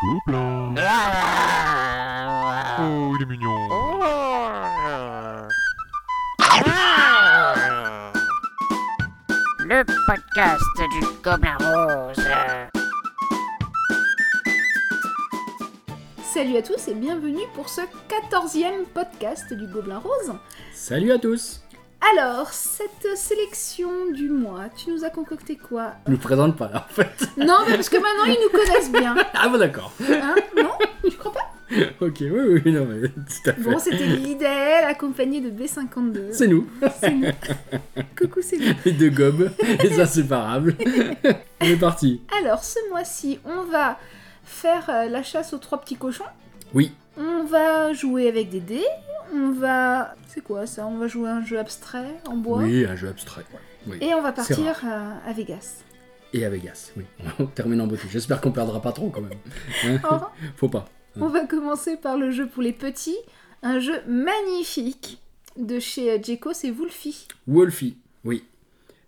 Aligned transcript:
Gobelin. 0.00 0.74
Oh, 2.80 3.14
il 3.16 3.22
est 3.22 3.26
mignon. 3.26 3.68
Le 9.58 9.84
podcast 10.06 10.62
du 10.92 11.00
Gobelin 11.22 11.56
Rose. 11.60 12.24
Salut 16.22 16.56
à 16.56 16.62
tous 16.62 16.88
et 16.88 16.94
bienvenue 16.94 17.46
pour 17.54 17.68
ce 17.68 17.82
14e 18.08 18.86
podcast 18.94 19.52
du 19.52 19.66
Gobelin 19.66 19.98
Rose. 19.98 20.32
Salut 20.72 21.12
à 21.12 21.18
tous 21.18 21.60
Alors, 22.12 22.52
cette 22.52 23.16
sélection 23.16 23.88
du 24.12 24.30
mois, 24.30 24.64
tu 24.76 24.90
nous 24.90 25.04
as 25.04 25.10
concocté 25.10 25.56
quoi? 25.56 25.92
Je 26.06 26.12
me 26.12 26.16
présente 26.16 26.56
pas 26.56 26.68
là 26.72 26.86
en 26.90 26.92
fait. 26.92 27.28
Non, 27.36 27.58
mais 27.68 27.74
parce 27.74 27.88
que 27.88 27.96
maintenant 27.96 28.24
ils 28.24 28.38
nous 28.42 28.58
connaissent 28.58 28.90
bien. 28.90 29.14
Ah 29.34 29.48
bon 29.48 29.58
d'accord. 29.58 29.92
Hein? 30.10 30.34
Non? 30.56 30.70
Tu 31.08 31.16
crois 31.16 31.32
pas? 31.32 31.40
Ok, 32.00 32.16
oui, 32.22 32.60
oui, 32.64 32.72
non 32.72 32.84
mais 32.86 33.08
tout 33.08 33.48
à 33.50 33.52
fait. 33.52 33.60
Bon, 33.62 33.78
c'était 33.78 34.06
l'idéal 34.06 34.84
accompagné 34.84 35.40
de 35.40 35.50
B52. 35.50 36.32
C'est 36.32 36.48
nous, 36.48 36.66
C'est 37.00 37.10
nous. 37.12 37.28
Coucou, 38.18 38.40
c'est 38.42 38.56
nous. 38.58 38.74
les 38.84 38.92
deux 38.92 39.10
gobes, 39.10 39.50
les 39.82 40.00
inséparables. 40.00 40.74
On 41.60 41.64
est 41.66 41.76
parti. 41.76 42.22
Alors, 42.42 42.64
ce 42.64 42.78
mois-ci, 42.90 43.38
on 43.44 43.62
va 43.70 43.98
faire 44.44 44.90
euh, 44.90 45.08
la 45.08 45.22
chasse 45.22 45.52
aux 45.52 45.58
trois 45.58 45.80
petits 45.80 45.96
cochons. 45.96 46.24
Oui, 46.74 46.92
On 47.16 47.44
va 47.44 47.92
jouer 47.92 48.28
avec 48.28 48.50
des 48.50 48.60
dés. 48.60 48.84
On 49.32 49.52
va. 49.52 50.14
C'est 50.28 50.42
quoi 50.42 50.66
ça 50.66 50.86
On 50.86 50.96
va 50.98 51.06
jouer 51.08 51.28
à 51.28 51.36
un 51.36 51.44
jeu 51.44 51.58
abstrait 51.58 52.16
en 52.26 52.36
bois. 52.36 52.58
oui, 52.62 52.84
un 52.84 52.96
jeu 52.96 53.08
abstrait. 53.08 53.44
Oui. 53.86 53.98
Et 54.00 54.14
on 54.14 54.22
va 54.22 54.32
partir 54.32 54.80
euh, 54.84 55.14
à 55.26 55.32
Vegas. 55.32 55.82
Et 56.32 56.44
à 56.44 56.50
Vegas, 56.50 56.92
oui. 56.96 57.04
On 57.38 57.46
termine 57.46 57.80
en 57.80 57.86
beauté. 57.86 58.02
J'espère 58.10 58.40
qu'on 58.40 58.52
perdra 58.52 58.80
pas 58.82 58.92
trop 58.92 59.10
quand 59.10 59.20
même. 59.22 59.38
Hein 59.84 60.00
Oh, 60.10 60.16
Faut 60.56 60.68
pas. 60.68 60.86
on 61.16 61.28
va 61.28 61.44
commencer 61.46 61.96
par 61.96 62.16
le 62.16 62.30
jeu 62.30 62.46
pour 62.46 62.62
les 62.62 62.72
petits. 62.72 63.16
Un 63.62 63.78
jeu 63.80 64.00
magnifique 64.06 65.20
de 65.56 65.78
chez 65.80 66.10
euh, 66.12 66.18
Jeco, 66.22 66.52
c'est 66.52 66.70
Wolfie. 66.70 67.26
Wolfie, 67.46 67.96
oui. 68.24 68.44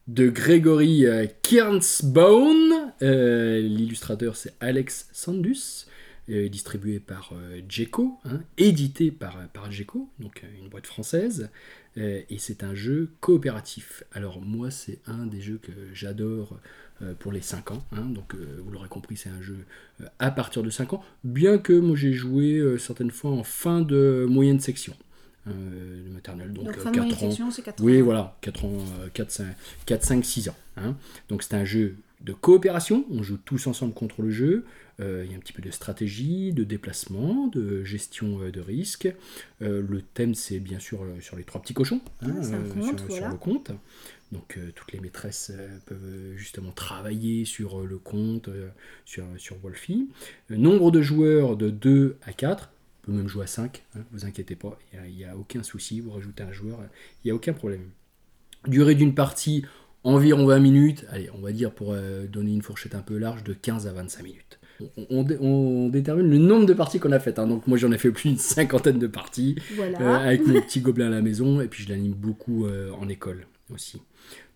De 0.08 0.28
Gregory 0.28 1.06
euh, 1.06 1.26
Kirnsbaum. 1.42 2.92
Euh, 3.02 3.60
L'illustrateur 3.60 4.36
c'est 4.36 4.54
Alex 4.60 5.08
Sandus. 5.12 5.86
Euh, 6.30 6.48
distribué 6.48 7.00
par 7.00 7.30
euh, 7.32 7.60
Jeco, 7.68 8.18
hein, 8.24 8.40
édité 8.58 9.10
par, 9.10 9.36
par 9.48 9.70
Jeco, 9.72 10.08
donc 10.20 10.42
euh, 10.44 10.46
une 10.62 10.68
boîte 10.68 10.86
française. 10.86 11.50
Euh, 11.98 12.22
et 12.30 12.38
c'est 12.38 12.62
un 12.64 12.74
jeu 12.74 13.10
coopératif. 13.20 14.04
Alors 14.12 14.40
moi 14.40 14.70
c'est 14.70 14.98
un 15.06 15.26
des 15.26 15.40
jeux 15.40 15.58
que 15.62 15.72
j'adore 15.92 16.58
euh, 17.02 17.12
pour 17.18 17.32
les 17.32 17.42
5 17.42 17.72
ans. 17.72 17.84
hein. 17.92 18.06
donc 18.06 18.34
euh, 18.34 18.60
vous 18.64 18.70
l'aurez 18.70 18.88
compris 18.88 19.16
c'est 19.16 19.28
un 19.30 19.42
jeu 19.42 19.58
euh, 20.00 20.06
à 20.18 20.30
partir 20.30 20.62
de 20.62 20.70
5 20.70 20.92
ans. 20.94 21.04
Bien 21.24 21.58
que 21.58 21.72
moi 21.72 21.96
j'ai 21.96 22.12
joué 22.12 22.56
euh, 22.58 22.78
certaines 22.78 23.10
fois 23.10 23.32
en 23.32 23.42
fin 23.44 23.80
de 23.82 24.26
moyenne 24.28 24.60
section. 24.60 24.94
euh, 25.48 26.04
de 26.06 26.08
maternelle, 26.10 26.52
donc, 26.52 26.66
Donc, 26.66 26.78
euh, 26.78 26.80
fin 26.80 26.90
de 26.92 26.96
moyenne 26.98 27.14
4 27.14 27.24
ans. 27.24 27.30
section, 27.30 27.50
c'est 27.50 27.62
4 27.62 27.82
Oui, 27.82 28.00
voilà, 28.00 28.38
4 28.42 28.64
ans, 28.64 28.78
euh, 29.02 29.08
4, 29.12 29.30
5, 29.30 29.46
4, 29.86 30.04
5 30.04 30.24
6 30.24 30.48
ans. 30.48 30.56
hein. 30.76 30.94
Donc 31.28 31.42
c'est 31.42 31.54
un 31.54 31.64
jeu 31.64 31.96
de 32.22 32.32
coopération, 32.32 33.04
on 33.10 33.22
joue 33.22 33.36
tous 33.44 33.66
ensemble 33.66 33.92
contre 33.92 34.22
le 34.22 34.30
jeu. 34.30 34.64
Euh, 35.00 35.22
Il 35.24 35.30
y 35.30 35.34
a 35.34 35.36
un 35.36 35.40
petit 35.40 35.52
peu 35.52 35.62
de 35.62 35.70
stratégie, 35.70 36.52
de 36.52 36.64
déplacement, 36.64 37.46
de 37.48 37.82
gestion 37.84 38.40
euh, 38.42 38.50
de 38.50 38.60
risque. 38.60 39.08
Euh, 39.62 39.82
le 39.88 40.02
thème, 40.02 40.34
c'est 40.34 40.60
bien 40.60 40.78
sûr 40.78 41.04
sur 41.20 41.36
les 41.36 41.44
trois 41.44 41.60
petits 41.62 41.74
cochons, 41.74 42.00
hein, 42.22 42.34
Ah, 42.42 42.56
conte, 42.72 42.98
sur, 42.98 43.08
voilà. 43.08 43.22
sur 43.22 43.28
le 43.28 43.36
compte. 43.38 43.72
Donc 44.32 44.56
euh, 44.56 44.72
toutes 44.74 44.92
les 44.92 45.00
maîtresses 45.00 45.52
euh, 45.54 45.78
peuvent 45.86 46.36
justement 46.36 46.72
travailler 46.72 47.44
sur 47.44 47.80
euh, 47.80 47.86
le 47.86 47.98
compte, 47.98 48.48
sur, 49.04 49.24
sur 49.36 49.56
Wolfie. 49.58 50.08
Nombre 50.50 50.90
de 50.90 51.02
joueurs 51.02 51.56
de 51.56 51.70
2 51.70 52.16
à 52.22 52.32
4. 52.32 52.70
On 53.04 53.06
peut 53.06 53.12
même 53.12 53.28
jouer 53.28 53.44
à 53.44 53.48
5, 53.48 53.84
hein, 53.96 54.00
vous 54.12 54.24
inquiétez 54.24 54.54
pas, 54.54 54.78
il 54.92 55.16
n'y 55.16 55.24
a, 55.24 55.36
aucun 55.36 55.64
souci, 55.64 56.00
vous 56.00 56.12
rajoutez 56.12 56.44
un 56.44 56.52
joueur, 56.52 56.78
il 57.24 57.26
n'y 57.26 57.30
a 57.32 57.34
aucun 57.34 57.52
problème. 57.52 57.90
Durée 58.68 58.94
d'une 58.94 59.12
partie, 59.12 59.64
environ 60.04 60.46
20 60.46 60.60
minutes, 60.60 61.04
allez, 61.10 61.28
on 61.34 61.40
va 61.40 61.50
dire 61.50 61.74
pour 61.74 61.96
donner 62.28 62.52
une 62.52 62.62
fourchette 62.62 62.94
un 62.94 63.02
peu 63.02 63.18
large, 63.18 63.42
de 63.42 63.54
15 63.54 63.88
à 63.88 63.92
25 63.92 64.22
minutes. 64.22 64.60
On, 64.96 65.06
on 65.10 65.22
dé- 65.22 65.38
on 65.40 65.88
détermine 65.88 66.28
le 66.30 66.38
nombre 66.38 66.66
de 66.66 66.72
parties 66.74 66.98
qu'on 66.98 67.12
a 67.12 67.18
faites, 67.20 67.38
hein. 67.38 67.46
donc 67.46 67.66
moi 67.66 67.78
j'en 67.78 67.92
ai 67.92 67.98
fait 67.98 68.10
plus 68.10 68.28
d'une 68.30 68.38
cinquantaine 68.38 68.98
de 68.98 69.06
parties, 69.06 69.56
Voilà. 69.76 70.00
euh, 70.00 70.26
avec 70.28 70.46
mon 70.46 70.60
petit 70.60 70.80
gobelin 70.80 71.06
à 71.08 71.10
la 71.10 71.22
maison, 71.22 71.60
et 71.60 71.68
puis 71.68 71.84
je 71.84 71.88
l'anime 71.88 72.12
beaucoup 72.14 72.66
euh, 72.66 72.90
en 73.00 73.08
école 73.08 73.46
aussi. 73.74 74.00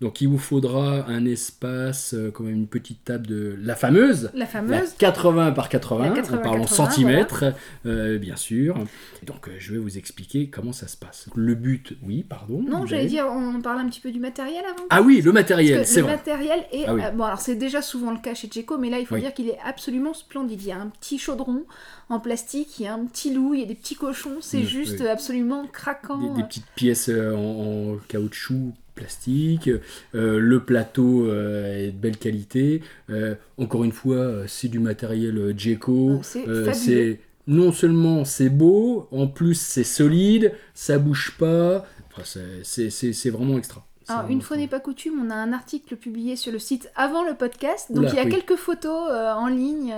Donc 0.02 0.20
il 0.20 0.28
vous 0.28 0.36
faudra 0.36 1.06
un 1.08 1.24
espace, 1.24 2.12
euh, 2.12 2.30
quand 2.30 2.44
même 2.44 2.54
une 2.54 2.66
petite 2.66 3.02
table 3.04 3.26
de 3.26 3.56
la 3.62 3.74
fameuse, 3.74 4.30
La 4.34 4.40
la 4.40 4.46
fameuse. 4.46 4.92
80 4.98 5.52
par 5.52 5.70
80, 5.70 6.08
La 6.10 6.14
80 6.16 6.38
on 6.38 6.42
parle 6.42 6.56
en 6.60 6.64
80, 6.64 6.66
centimètres, 6.84 7.44
euh, 7.86 8.18
bien 8.18 8.36
sûr. 8.36 8.76
Donc 9.24 9.48
euh, 9.48 9.52
je 9.58 9.72
vais 9.72 9.78
vous 9.78 9.96
expliquer 9.96 10.50
comment 10.50 10.74
ça 10.74 10.86
se 10.86 10.98
passe. 10.98 11.28
Le 11.34 11.54
but, 11.54 11.96
oui, 12.02 12.26
pardon. 12.28 12.62
Non, 12.62 12.84
j'allais 12.84 13.02
avez- 13.02 13.08
dire, 13.08 13.26
on 13.30 13.58
parle 13.62 13.78
un 13.80 13.88
petit 13.88 14.00
peu 14.00 14.10
du 14.10 14.20
matériel 14.20 14.62
avant. 14.66 14.84
Ah 14.90 15.00
oui, 15.00 15.22
le 15.22 15.32
matériel, 15.32 15.86
c'est 15.86 16.00
le 16.00 16.06
vrai. 16.08 16.16
matériel 16.16 16.66
est. 16.72 16.84
Ah 16.86 16.94
oui. 16.94 17.00
bon, 17.14 17.24
alors 17.24 17.40
c'est 17.40 17.54
déjà 17.56 17.80
souvent 17.80 18.10
le 18.12 18.18
cas 18.18 18.34
chez 18.34 18.50
Jeco, 18.52 18.76
mais 18.76 18.90
là 18.90 18.98
il 18.98 19.06
faut 19.06 19.14
Oui. 19.14 19.22
dire 19.22 19.32
qu'il 19.32 19.48
est 19.48 19.58
absolument 19.64 20.12
splendide. 20.12 20.60
Il 20.60 20.68
y 20.68 20.72
a 20.72 20.78
un 20.78 20.88
petit 20.88 21.18
chaudron 21.18 21.64
en 22.10 22.20
plastique, 22.20 22.80
il 22.80 22.82
y 22.82 22.86
a 22.86 22.92
un 22.92 23.06
petit 23.06 23.32
loup, 23.32 23.54
il 23.54 23.60
y 23.60 23.62
a 23.62 23.66
des 23.66 23.74
petits 23.74 23.96
cochons, 23.96 24.36
c'est 24.42 24.58
Mm, 24.60 24.66
juste 24.66 25.00
oui. 25.00 25.08
absolument 25.08 25.66
craquant. 25.72 26.34
Des, 26.34 26.42
des 26.42 26.46
petites 26.46 26.66
pièces 26.74 27.08
en, 27.08 27.94
en 27.94 27.96
caoutchouc 28.08 28.74
plastique, 28.96 29.70
euh, 30.14 30.40
le 30.40 30.60
plateau 30.64 31.26
euh, 31.28 31.86
est 31.86 31.92
de 31.92 31.96
belle 31.96 32.16
qualité. 32.16 32.82
Euh, 33.10 33.36
encore 33.58 33.84
une 33.84 33.92
fois, 33.92 34.48
c'est 34.48 34.66
du 34.68 34.80
matériel 34.80 35.38
euh, 35.38 35.54
Jeco. 35.56 36.20
Euh, 36.48 36.72
c'est 36.72 37.20
non 37.46 37.70
seulement 37.70 38.24
c'est 38.24 38.48
beau, 38.48 39.06
en 39.12 39.28
plus 39.28 39.54
c'est 39.54 39.84
solide, 39.84 40.52
ça 40.74 40.98
bouge 40.98 41.36
pas. 41.38 41.86
Enfin, 42.12 42.40
c'est- 42.64 43.30
vraiment 43.30 43.56
extra. 43.58 43.86
Alors, 44.08 44.30
une 44.30 44.40
fois 44.40 44.56
n'est 44.56 44.68
pas 44.68 44.80
coutume, 44.80 45.20
on 45.24 45.30
a 45.30 45.34
un 45.34 45.52
article 45.52 45.96
publié 45.96 46.36
sur 46.36 46.52
le 46.52 46.58
site 46.58 46.90
avant 46.96 47.24
le 47.24 47.34
podcast. 47.34 47.92
Donc 47.92 48.06
il 48.10 48.16
y 48.16 48.20
a 48.20 48.24
oui. 48.24 48.30
quelques 48.30 48.56
photos 48.56 49.10
en 49.10 49.48
ligne. 49.48 49.94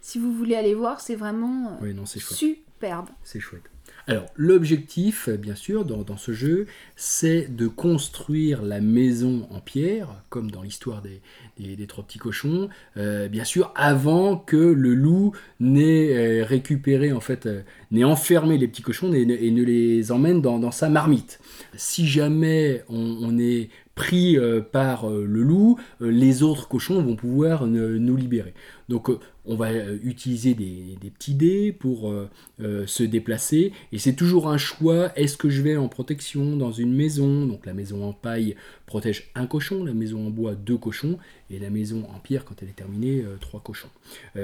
Si 0.00 0.18
vous 0.18 0.32
voulez 0.32 0.54
aller 0.56 0.74
voir, 0.74 1.00
c'est 1.00 1.14
vraiment 1.16 1.78
Oui, 1.80 1.94
non, 1.94 2.06
superbe. 2.06 3.08
C'est 3.24 3.40
chouette. 3.40 3.62
Alors, 4.08 4.26
l'objectif, 4.36 5.28
euh, 5.28 5.36
bien 5.36 5.56
sûr, 5.56 5.84
dans, 5.84 6.16
ce 6.16 6.32
jeu, 6.32 6.66
c'est 6.94 7.54
de 7.54 7.66
construire 7.66 8.62
la 8.62 8.80
maison 8.80 9.48
en 9.50 9.60
pierre, 9.60 10.22
comme 10.28 10.48
dans 10.48 10.62
l'histoire 10.62 11.02
des, 11.02 11.86
trois 11.88 12.04
petits 12.04 12.20
cochons, 12.20 12.68
euh, 12.96 13.26
bien 13.26 13.42
sûr, 13.42 13.72
avant 13.74 14.36
que 14.36 14.56
le 14.56 14.94
loup 14.94 15.32
n'ait 15.58 16.40
euh, 16.40 16.44
récupéré, 16.44 17.10
en 17.12 17.20
fait, 17.20 17.48
n'ait 17.90 18.04
enfermé 18.04 18.58
les 18.58 18.68
petits 18.68 18.82
cochons 18.82 19.12
et, 19.12 19.26
ne- 19.26 19.62
les 19.64 20.12
emmène 20.12 20.40
dans, 20.40 20.70
sa 20.70 20.88
marmite. 20.88 21.40
Si 21.74 22.06
jamais 22.06 22.84
on 22.88 23.38
est 23.38 23.70
pris 23.96 24.36
euh, 24.36 24.60
par 24.60 25.10
euh, 25.10 25.24
le 25.26 25.42
loup, 25.42 25.80
euh, 26.02 26.10
les 26.10 26.44
autres 26.44 26.68
cochons 26.68 27.02
vont 27.02 27.16
pouvoir 27.16 27.66
nous 27.66 28.16
libérer. 28.16 28.54
Donc, 28.88 29.10
on 29.46 29.56
va 29.56 29.72
utiliser 30.04 30.54
des, 30.54 31.10
petits 31.10 31.34
dés 31.34 31.72
pour 31.72 32.12
se 32.58 33.02
déplacer. 33.02 33.72
Et 33.92 33.98
c'est 33.98 34.14
toujours 34.14 34.48
un 34.48 34.58
choix. 34.58 35.12
Est-ce 35.16 35.36
que 35.36 35.48
je 35.48 35.62
vais 35.62 35.76
en 35.76 35.88
protection 35.88 36.56
dans 36.56 36.72
une 36.72 36.94
maison? 36.94 37.46
Donc 37.46 37.66
la 37.66 37.72
maison 37.72 38.04
en 38.04 38.12
paille 38.12 38.56
protège 38.86 39.30
un 39.34 39.46
cochon, 39.46 39.84
la 39.84 39.94
maison 39.94 40.26
en 40.26 40.30
bois 40.30 40.54
deux 40.54 40.76
cochons, 40.76 41.18
et 41.50 41.58
la 41.58 41.70
maison 41.70 42.06
en 42.14 42.18
pierre, 42.18 42.44
quand 42.44 42.62
elle 42.62 42.68
est 42.68 42.76
terminée, 42.76 43.24
trois 43.40 43.60
cochons. 43.60 43.90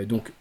Donc 0.09 0.33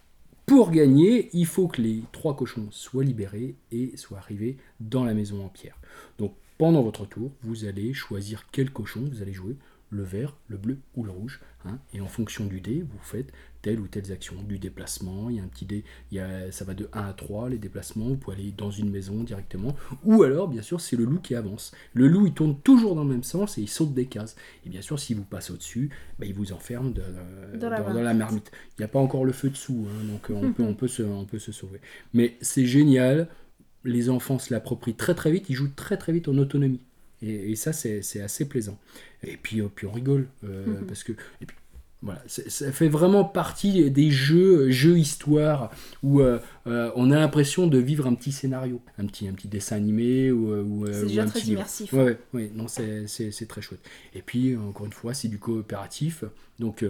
pour 0.46 0.72
gagner, 0.72 1.30
il 1.34 1.46
faut 1.46 1.68
que 1.68 1.82
les 1.82 2.02
trois 2.12 2.36
cochons 2.36 2.68
soient 2.72 3.04
libérés 3.04 3.56
et 3.72 3.96
soient 3.98 4.20
arrivés 4.20 4.58
dans 4.80 5.04
la 5.04 5.14
maison 5.14 5.44
en 5.44 5.50
pierre. 5.50 5.78
Donc 6.20 6.34
pendant 6.62 6.84
votre 6.84 7.08
tour, 7.08 7.32
vous 7.42 7.66
allez 7.66 7.92
choisir 7.92 8.46
quel 8.52 8.70
cochon 8.70 9.02
vous 9.12 9.24
allez 9.24 9.34
jouer, 9.34 9.56
le 9.90 10.04
vert, 10.04 10.36
le 10.48 10.58
bleu 10.58 10.78
ou 10.96 11.04
le 11.04 11.10
rouge. 11.10 11.40
hein. 11.66 11.80
et 11.92 12.02
en 12.02 12.08
fonction 12.08 12.46
du 12.46 12.62
dé, 12.62 12.82
vous 12.88 13.00
faites 13.02 13.32
telle 13.64 13.80
ou 13.80 13.88
telle 13.88 14.12
action, 14.12 14.36
du 14.48 14.60
déplacement, 14.60 15.32
il 15.32 15.38
y 15.38 15.40
a 15.40 15.44
un 15.44 15.48
petit 15.48 15.66
dé, 15.66 15.84
il 16.12 16.18
y 16.18 16.20
a, 16.20 16.52
ça 16.52 16.64
va 16.64 16.76
de 16.76 16.88
1 16.94 17.02
à 17.02 17.14
3, 17.14 17.50
les 17.50 17.58
déplacements, 17.58 18.06
vous 18.10 18.16
pouvez 18.16 18.36
aller 18.38 18.54
dans 18.56 18.70
une 18.70 18.92
maison 18.92 19.24
directement, 19.24 19.76
ou 20.04 20.22
alors 20.22 20.48
bien 20.48 20.62
sûr 20.62 20.80
c'est 20.80 20.96
le 20.96 21.04
loup 21.06 21.20
qui 21.20 21.34
avance. 21.34 21.72
Le 21.96 22.08
loup 22.08 22.28
il 22.28 22.34
tourne 22.34 22.56
toujours 22.60 22.94
dans 22.96 23.04
le 23.06 23.10
même 23.10 23.24
sens 23.24 23.58
et 23.58 23.62
il 23.62 23.68
saute 23.68 23.96
des 23.96 24.06
cases. 24.06 24.36
Et 24.64 24.70
bien 24.70 24.82
sûr 24.84 25.00
s'il 25.00 25.18
vous 25.18 25.24
passe 25.26 25.50
au-dessus, 25.50 25.90
bah, 26.20 26.28
il 26.28 26.36
vous 26.36 26.54
enferme 26.54 26.94
de- 26.94 27.02
Dans 27.58 27.70
la 27.70 27.82
dans, 27.82 27.94
dans 27.96 28.02
la 28.04 28.14
marmite. 28.14 28.52
Il 28.78 28.82
n'y 28.82 28.86
a 28.86 28.88
pas 28.88 29.00
encore 29.00 29.26
le 29.26 29.32
feu 29.34 29.50
dessous, 29.50 29.88
hein, 29.90 30.04
donc 30.06 30.30
euh, 30.30 30.36
on, 30.36 30.52
peut, 30.56 30.64
on, 30.64 30.76
peut 30.76 30.88
se, 30.88 31.02
on 31.02 31.26
peut 31.26 31.40
se 31.40 31.52
sauver. 31.52 31.82
Mais 32.14 32.38
c'est 32.42 32.66
génial, 32.68 33.28
les 33.84 34.10
enfants 34.10 34.40
se 34.40 34.54
l'approprient 34.54 34.94
très 34.96 35.16
très 35.16 35.32
vite, 35.32 35.50
ils 35.50 35.56
jouent 35.56 35.72
très 35.76 35.98
très 35.98 36.12
vite 36.14 36.28
en 36.28 36.38
autonomie. 36.38 36.82
Et, 37.22 37.52
et 37.52 37.56
ça, 37.56 37.72
c'est 37.74 38.22
assez 38.22 38.48
plaisant. 38.48 38.78
Et 39.24 39.38
puis, 39.38 39.62
euh, 39.62 39.68
puis 39.74 39.86
on 39.88 39.92
rigole, 39.92 40.28
euh, 40.44 40.66
Mhm. 40.80 40.86
parce 40.88 41.04
que... 41.04 41.12
Et 41.42 41.46
puis, 41.46 41.56
voilà, 42.04 42.24
ça 42.28 42.72
fait 42.72 42.88
vraiment 42.88 43.24
partie 43.24 43.92
des 43.92 44.10
jeux, 44.10 44.72
jeux 44.72 44.98
histoire, 44.98 45.70
où 46.02 46.20
euh, 46.22 46.40
euh, 46.66 46.90
on 46.96 47.12
a 47.12 47.16
l'impression 47.20 47.68
de 47.68 47.78
vivre 47.78 48.08
un 48.08 48.16
petit 48.16 48.32
scénario, 48.32 48.82
un 48.98 49.06
petit, 49.06 49.28
un 49.28 49.34
petit 49.34 49.48
dessin 49.48 49.76
animé 49.76 50.32
ou, 50.32 50.52
ou, 50.52 50.88
C'est 50.92 51.06
déjà 51.06 51.22
un 51.22 51.26
très 51.28 51.42
petit 51.42 51.52
immersif. 51.52 51.94
Ouais, 51.94 52.04
ouais, 52.04 52.18
ouais, 52.34 52.52
non, 52.56 52.68
c'est- 52.68 53.06
très 53.48 53.62
chouette. 53.62 53.82
Et 54.16 54.24
puis, 54.24 54.58
encore 54.58 54.88
une 54.88 54.94
fois, 54.94 55.14
c'est 55.14 55.28
du 55.28 55.38
coopératif. 55.38 56.24
Donc, 56.58 56.84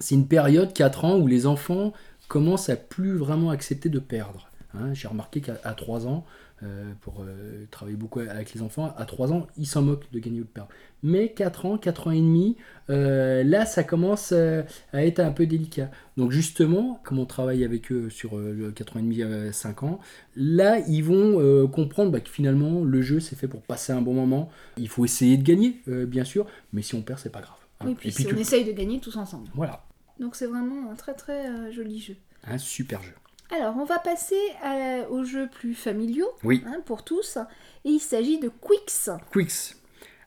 c'est 0.00 0.16
une 0.16 0.26
période, 0.26 0.72
4 0.72 1.04
ans, 1.04 1.16
où 1.18 1.28
les 1.28 1.46
enfants 1.46 1.92
commencent 2.26 2.68
à 2.68 2.74
plus 2.76 3.12
vraiment 3.12 3.50
accepter 3.50 3.88
de 3.88 4.00
perdre. 4.00 4.50
Hein, 4.74 4.92
J'ai 4.94 5.08
remarqué 5.08 5.40
qu'à 5.40 5.58
à 5.64 5.72
3 5.74 6.06
ans, 6.06 6.24
euh, 6.62 6.92
pour 7.02 7.22
euh, 7.22 7.66
travailler 7.70 7.96
beaucoup 7.96 8.20
avec 8.20 8.52
les 8.54 8.62
enfants, 8.62 8.92
à 8.96 9.04
3 9.04 9.32
ans, 9.32 9.46
ils 9.56 9.66
s'en 9.66 9.82
moquent 9.82 10.10
de 10.12 10.18
gagner 10.18 10.40
ou 10.40 10.44
de 10.44 10.48
perdre. 10.48 10.70
Mais 11.02 11.30
4 11.32 11.66
ans, 11.66 11.78
4 11.78 12.08
ans 12.08 12.10
et 12.10 12.20
demi, 12.20 12.56
euh, 12.90 13.42
là, 13.44 13.64
ça 13.66 13.84
commence 13.84 14.32
à 14.32 14.64
être 14.94 15.20
un 15.20 15.30
peu 15.32 15.46
délicat. 15.46 15.90
Donc 16.16 16.30
justement, 16.32 17.00
comme 17.04 17.18
on 17.18 17.26
travaille 17.26 17.64
avec 17.64 17.92
eux 17.92 18.10
sur 18.10 18.38
euh, 18.38 18.52
le 18.52 18.70
4 18.72 18.96
ans 18.96 19.00
et 19.00 19.02
demi, 19.02 19.22
euh, 19.22 19.52
5 19.52 19.82
ans, 19.82 19.98
là, 20.34 20.78
ils 20.88 21.02
vont 21.02 21.68
comprendre 21.68 22.10
bah, 22.10 22.20
que 22.20 22.28
finalement, 22.30 22.82
le 22.82 23.02
jeu, 23.02 23.20
c'est 23.20 23.36
fait 23.36 23.48
pour 23.48 23.62
passer 23.62 23.92
un 23.92 24.00
bon 24.02 24.14
moment. 24.14 24.50
Il 24.78 24.88
faut 24.88 25.04
essayer 25.04 25.36
de 25.36 25.42
gagner, 25.42 25.80
bien 25.86 26.24
sûr, 26.24 26.46
mais 26.72 26.82
si 26.82 26.94
on 26.94 27.02
perd, 27.02 27.18
c'est 27.18 27.30
pas 27.30 27.40
grave. 27.40 27.56
hein. 27.80 27.86
Oui, 27.88 27.94
puis, 27.94 28.08
et 28.08 28.12
puis 28.12 28.24
si 28.24 28.32
on 28.32 28.36
essaye 28.36 28.64
de 28.64 28.72
gagner 28.72 29.00
tous 29.00 29.16
ensemble. 29.16 29.48
Voilà, 29.54 29.84
Donc 30.20 30.34
c'est 30.36 30.46
vraiment 30.46 30.90
un 30.90 30.94
très 30.94 31.14
très 31.14 31.70
joli 31.72 32.00
jeu. 32.00 32.16
un 32.44 32.58
super 32.58 33.02
jeu. 33.02 33.12
Alors, 33.50 33.76
on 33.78 33.84
va 33.84 33.98
passer 33.98 34.40
à- 34.62 35.08
aux 35.08 35.24
jeux 35.24 35.48
plus 35.48 35.74
familiaux 35.74 36.30
Oui. 36.42 36.62
hein, 36.66 36.80
pour 36.84 37.04
tous. 37.04 37.38
Et 37.84 37.90
il 37.90 38.00
s'agit 38.00 38.38
de 38.38 38.48
Quicks. 38.48 39.10
Quicks. 39.32 39.76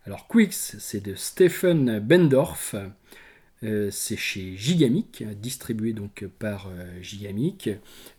Alors 0.05 0.27
Quicks, 0.27 0.53
c'est 0.53 1.01
de 1.01 1.15
Stephen 1.15 1.99
Bendorf. 1.99 2.75
Euh, 3.63 3.89
c'est 3.91 4.15
chez 4.15 4.55
Gigamic, 4.55 5.23
distribué 5.41 5.91
donc 5.91 6.25
par 6.39 6.67
euh, 6.71 6.85
Gigamic. 7.01 7.69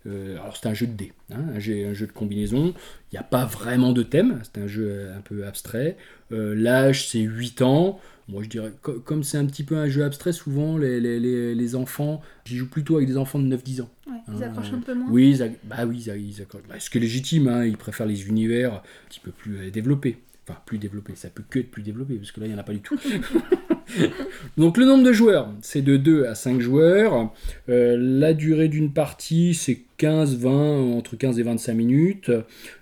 Euh, 0.07 0.35
alors 0.39 0.57
c'est 0.57 0.69
un 0.69 0.75
jeu 0.75 0.87
de 0.87 0.93
dés, 0.93 1.13
hein, 1.33 1.43
un, 1.55 1.59
jeu, 1.59 1.87
un 1.87 1.95
jeu 1.95 2.07
de 2.07 2.13
combinaison. 2.13 2.75
Il 3.11 3.15
n'y 3.15 3.19
a 3.19 3.23
pas 3.23 3.47
vraiment 3.47 3.93
de 3.93 4.03
thème, 4.03 4.41
c'est 4.43 4.61
un 4.61 4.67
jeu 4.67 5.11
un 5.17 5.21
peu 5.23 5.47
abstrait. 5.47 5.97
L'âge 6.31 7.09
c'est 7.09 7.21
8 7.21 7.63
ans. 7.63 8.01
Moi 8.29 8.43
je 8.45 8.49
dirais, 8.49 8.73
co- 8.83 9.01
comme 9.01 9.25
c'est 9.25 9.39
un 9.39 9.47
petit 9.47 9.65
peu 9.65 9.77
un 9.77 9.89
jeu 9.89 10.05
abstrait, 10.05 10.33
souvent 10.33 10.77
les, 10.77 11.01
les, 11.01 11.19
les, 11.19 11.55
les 11.55 11.75
enfants, 11.75 12.21
j'y 12.45 12.57
joue 12.57 12.69
plutôt 12.69 12.97
avec 12.97 13.09
des 13.09 13.17
enfants 13.17 13.39
de 13.41 13.57
9-10 13.57 13.81
ans. 13.83 13.91
Ouais, 14.07 14.13
ils 14.29 14.45
Ah, 14.45 14.47
accrochent 14.47 14.73
un 14.75 14.79
peu 14.81 14.95
moins. 14.95 15.11
Oui, 15.11 15.31
ils, 15.41 15.53
bah 15.65 15.85
oui, 15.87 16.05
ils, 16.07 16.41
accrochent. 16.43 16.63
Bah, 16.69 16.79
ce 16.79 16.91
qui 16.91 16.99
est 16.99 17.01
légitime, 17.01 17.49
hein, 17.49 17.65
ils 17.65 17.77
préfèrent 17.79 18.07
les 18.07 18.29
univers 18.29 18.75
un 18.75 18.83
petit 19.09 19.21
peu 19.21 19.31
plus 19.33 19.71
développés. 19.73 20.19
Enfin, 20.47 20.61
plus 20.67 20.79
développés, 20.79 21.15
ça 21.17 21.29
peut 21.31 21.43
que 21.49 21.59
être 21.61 21.71
plus 21.71 21.83
développé, 21.83 22.15
parce 22.17 22.31
que 22.31 22.41
là, 22.41 22.47
il 22.47 22.51
n'y 22.51 22.55
en 22.55 22.59
a 22.61 22.63
pas 22.65 22.73
du 22.73 22.81
tout. 22.81 22.99
Donc, 24.57 24.77
le 24.77 24.85
nombre 24.85 25.05
de 25.05 25.13
joueurs, 25.13 25.49
c'est 25.63 25.83
de 25.83 25.97
2 25.97 26.27
à 26.27 26.35
5 26.35 26.61
joueurs. 26.61 27.33
Euh, 27.69 27.97
la 27.99 28.33
durée 28.35 28.69
d'une 28.69 28.93
partie, 28.93 29.55
c'est 29.55 29.81
15, 29.99 30.37
20, 30.39 30.51
entre 30.97 31.17
15 31.17 31.39
et 31.39 31.43
25 31.43 31.75
minutes. 31.75 32.31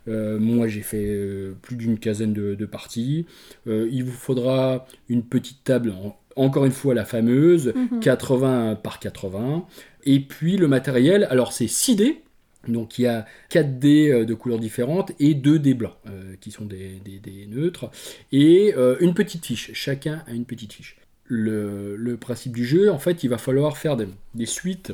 Euh, 0.08 0.38
moi, 0.38 0.68
j'ai 0.68 0.82
fait 0.82 1.06
euh, 1.08 1.52
plus 1.62 1.76
d'une 1.76 1.98
quinzaine 1.98 2.32
de, 2.32 2.54
de 2.54 2.66
parties. 2.66 3.26
Il 3.66 4.02
vous 4.04 4.12
faudra 4.12 4.86
une 5.08 5.22
petite 5.22 5.64
table, 5.64 5.92
en- 6.02 6.16
encore 6.36 6.64
une 6.64 6.72
fois, 6.72 6.94
la 6.94 7.04
fameuse, 7.04 7.72
Mhm. 7.74 8.00
80 8.00 8.76
par 8.82 8.98
80. 9.00 9.64
Et 10.04 10.20
puis 10.20 10.56
le 10.56 10.68
matériel, 10.68 11.26
alors 11.30 11.52
c'est 11.52 11.66
6 11.68 11.96
dés. 11.96 12.22
Donc 12.66 12.98
il 12.98 13.02
y 13.02 13.06
a 13.06 13.24
4 13.50 13.78
dés 13.78 14.10
euh, 14.10 14.24
de 14.24 14.34
couleurs 14.34 14.58
différentes 14.58 15.12
et 15.20 15.34
2 15.34 15.58
dés 15.58 15.74
blancs 15.74 15.94
euh, 16.08 16.34
qui 16.40 16.50
sont 16.50 16.64
des, 16.64 17.00
des- 17.04 17.46
neutres. 17.46 17.90
Et 18.32 18.74
euh, 18.76 18.96
une 19.00 19.14
petite 19.14 19.46
fiche. 19.46 19.70
Chacun 19.74 20.22
a 20.26 20.32
une 20.32 20.44
petite 20.44 20.72
fiche. 20.72 20.96
Le, 21.24 21.94
le 21.96 22.16
principe 22.16 22.54
du 22.56 22.64
jeu, 22.66 22.90
en 22.90 22.98
fait, 22.98 23.22
il 23.22 23.28
va 23.30 23.38
falloir 23.38 23.76
faire 23.76 23.96
des, 23.96 24.08
des 24.34 24.46
suites 24.46 24.92